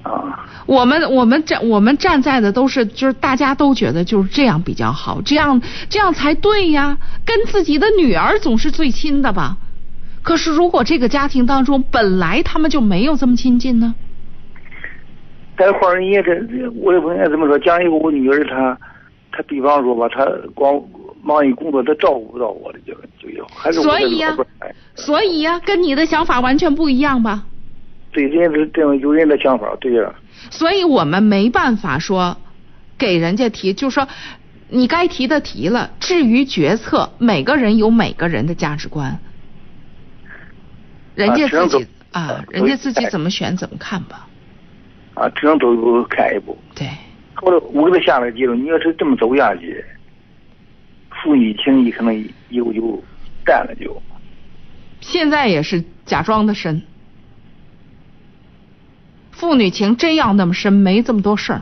[0.04, 0.47] 啊。
[0.66, 9.58] 我们我们站我们站在的都是就是大家都觉得就是这样比较好，这样这样才对呀，跟自己的女儿总是最亲的吧。
[10.22, 13.93] 可是如果这个家庭当中本来他们就没有这么亲近呢？
[15.58, 16.32] 但是换人也这
[16.74, 17.60] 我的朋友怎么说？
[17.60, 18.80] 讲一个我女儿她，她
[19.41, 20.79] 比方说吧，他光
[21.23, 24.38] 忙于工作，他照顾不到我的就就要还是所以呀，
[24.95, 27.45] 所以呀，跟你的想法完全不一样吧？
[28.11, 30.13] 对，人家这样有人的想法，对呀。
[30.51, 32.38] 所以我们没办法说
[32.97, 34.07] 给人家提，就说
[34.69, 35.89] 你该提的提了。
[35.99, 39.19] 至于决策，每个人有每个人的价值观。
[41.15, 44.27] 人家自己啊啊，人家自己怎么选怎么看吧。
[45.15, 46.57] 啊，只能走一步看一步。
[46.75, 46.88] 对。
[47.36, 49.84] 后来我给他下了结论，你要是这么走下去，
[51.09, 52.15] 父女情谊可能
[52.49, 53.03] 以后就
[53.45, 54.01] 淡了就。
[55.01, 56.81] 现在也是假装的深，
[59.31, 61.61] 父女情真要那么深，没这么多事儿。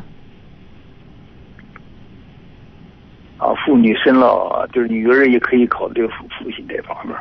[3.37, 7.15] 啊，父女深了，就是女儿也可以考虑父父亲这方面。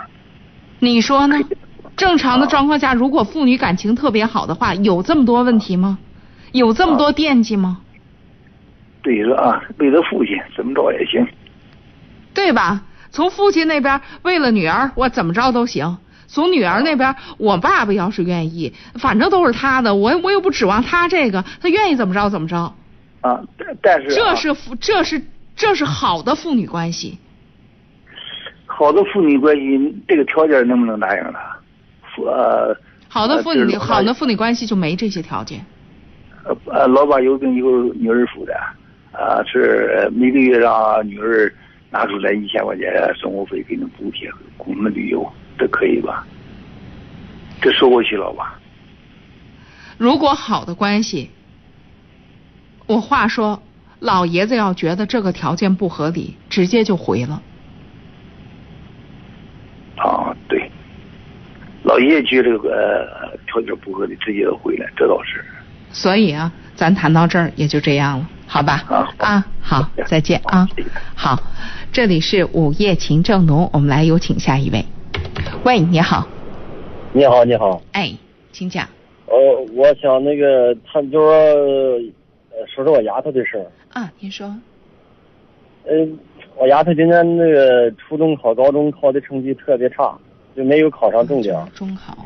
[0.80, 1.38] 你说呢？
[1.96, 5.98] 正常的状况下，如果父女感情特别好的话，有这么多问题吗？
[6.52, 7.80] 有这么多惦记吗？
[9.02, 11.26] 对着啊，为了父亲怎么着也行，
[12.34, 12.82] 对吧？
[13.10, 15.96] 从父亲那边为了女儿，我怎么着都行；
[16.28, 22.72] 从女儿那边，我爸爸要是愿意，反正都是他的，我我又不指望他这个，他愿意怎么着怎么着。
[23.20, 25.20] 啊，但但是、啊、这是父，这是
[25.56, 27.18] 这是好的父女关系。
[28.66, 31.58] 好的父女关系，这个条件能不能答应他？
[32.24, 32.76] 呃，
[33.08, 35.64] 好的父女，好的父女关系就没这些条件。
[36.44, 38.56] 呃呃，老爸有病有女儿负担，
[39.12, 41.52] 啊，是每个月让女儿
[41.90, 46.26] 拿出来一千块钱生活费给你补贴，供你们旅游，这可以吧？
[47.60, 48.58] 这说过去了吧？
[49.98, 51.30] 如果好的关系，
[52.86, 53.62] 我话说，
[53.98, 57.42] 老爷子要觉得这个条件不合理，直接就回了。
[59.96, 60.70] 啊，对，
[61.82, 65.44] 老爷爷觉得这个条件不合理，直接就回来，这倒是。
[65.90, 68.82] 所以啊，咱谈到这儿也就这样了，好吧？
[68.88, 70.66] 啊啊，好，再见啊。
[71.14, 71.38] 好，
[71.92, 74.84] 这里是午夜情正浓，我们来有请下一位。
[75.64, 76.26] 喂，你好。
[77.12, 77.82] 你好，你好。
[77.92, 78.12] 哎，
[78.52, 78.88] 请讲。
[79.26, 79.36] 呃，
[79.74, 83.66] 我想那个，他就说，呃，说说我丫头的事儿。
[83.92, 84.46] 啊，您说。
[85.86, 86.08] 嗯、呃，
[86.56, 90.16] 我丫头今年那个初中考高中考的成绩特别差，
[90.56, 91.54] 就没有考上重点。
[91.74, 92.16] 中考。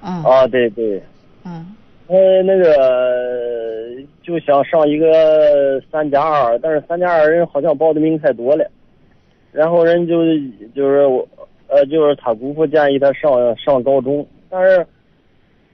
[0.00, 0.22] 啊。
[0.24, 1.02] 啊，对对。
[1.44, 1.74] 嗯。
[2.08, 8.66] 呃，那个就想上一个三加二，但是三加二人好像报的名太多了，
[9.52, 10.24] 然后人就
[10.74, 11.28] 就是我
[11.66, 14.86] 呃就是他姑父建议他上上高中，但是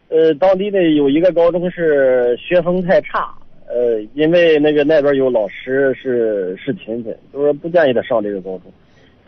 [0.08, 3.32] 呃当地的有一个高中是学风太差，
[3.68, 8.62] 呃因为那个那边有老师是是亲戚，就是不建议他上这个高中。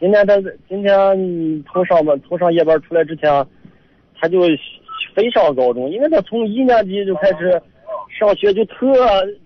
[0.01, 0.35] 今天他
[0.69, 3.47] 今天头上班头上夜班出来之前，
[4.19, 4.41] 他就。
[5.17, 7.51] 非上高中，因为他从一年级就开始
[8.19, 8.87] 上学，就特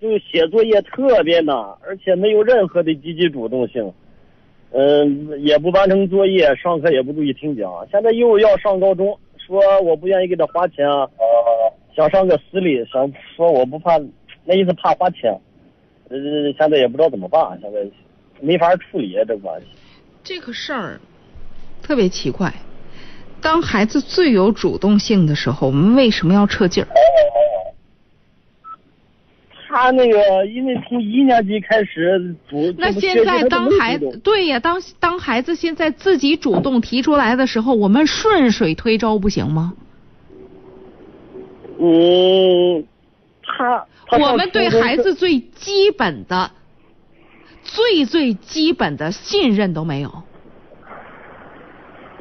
[0.01, 1.55] 就写作业特别难，
[1.87, 3.89] 而且没有任何的积极主动性，
[4.71, 7.71] 嗯，也不完成作业，上课也不注意听讲。
[7.89, 10.85] 现在又要上高中，说我不愿意给他花钱，
[11.95, 13.97] 想上个私立，想说我不怕，
[14.43, 15.31] 那意思怕花钱，
[16.09, 16.17] 呃，
[16.57, 17.79] 现在也不知道怎么办，现在
[18.41, 19.67] 没法处理这关系。
[20.21, 20.99] 这个事儿
[21.81, 22.53] 特别奇怪。
[23.41, 26.87] 当孩子最有主动性的时候，我们为什么要撤劲儿？
[29.73, 39.73] 他那个，因为从一年级开始主，那现在当孩子对呀，当当孩子现在自己主动提出来的时候，我们顺水推舟不行吗？
[41.79, 42.85] 嗯，
[43.41, 43.87] 他
[44.19, 46.51] 我们对孩子最基本的、
[47.63, 50.23] 最最基本的信任都没有。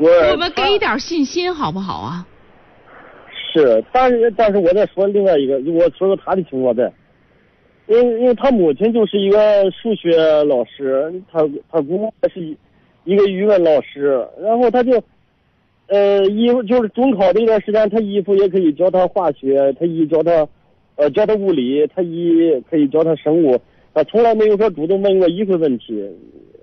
[0.01, 2.27] 我们给一点信心好不好啊？
[3.53, 6.91] 是，但是但是我再说另外一个，我说说他的情况呗。
[7.87, 11.41] 因为因为他母亲就是一个数学老师，他
[11.71, 12.57] 他姑姑是
[13.05, 15.03] 一个语文老师，然后他就
[15.89, 20.47] 呃一就是中考这段时间，他姨父也可以教他化学，他姨教他
[20.95, 23.61] 呃教他物理，他姨可以教他生物，
[23.93, 26.09] 他从来没有说主动问过一个问题，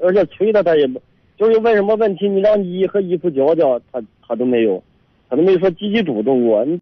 [0.01, 1.01] 而且催他他也不。
[1.37, 4.83] 就是问什么问题，你让你和姨夫教教，他他都没有，
[5.29, 6.65] 他都没说积极主动过。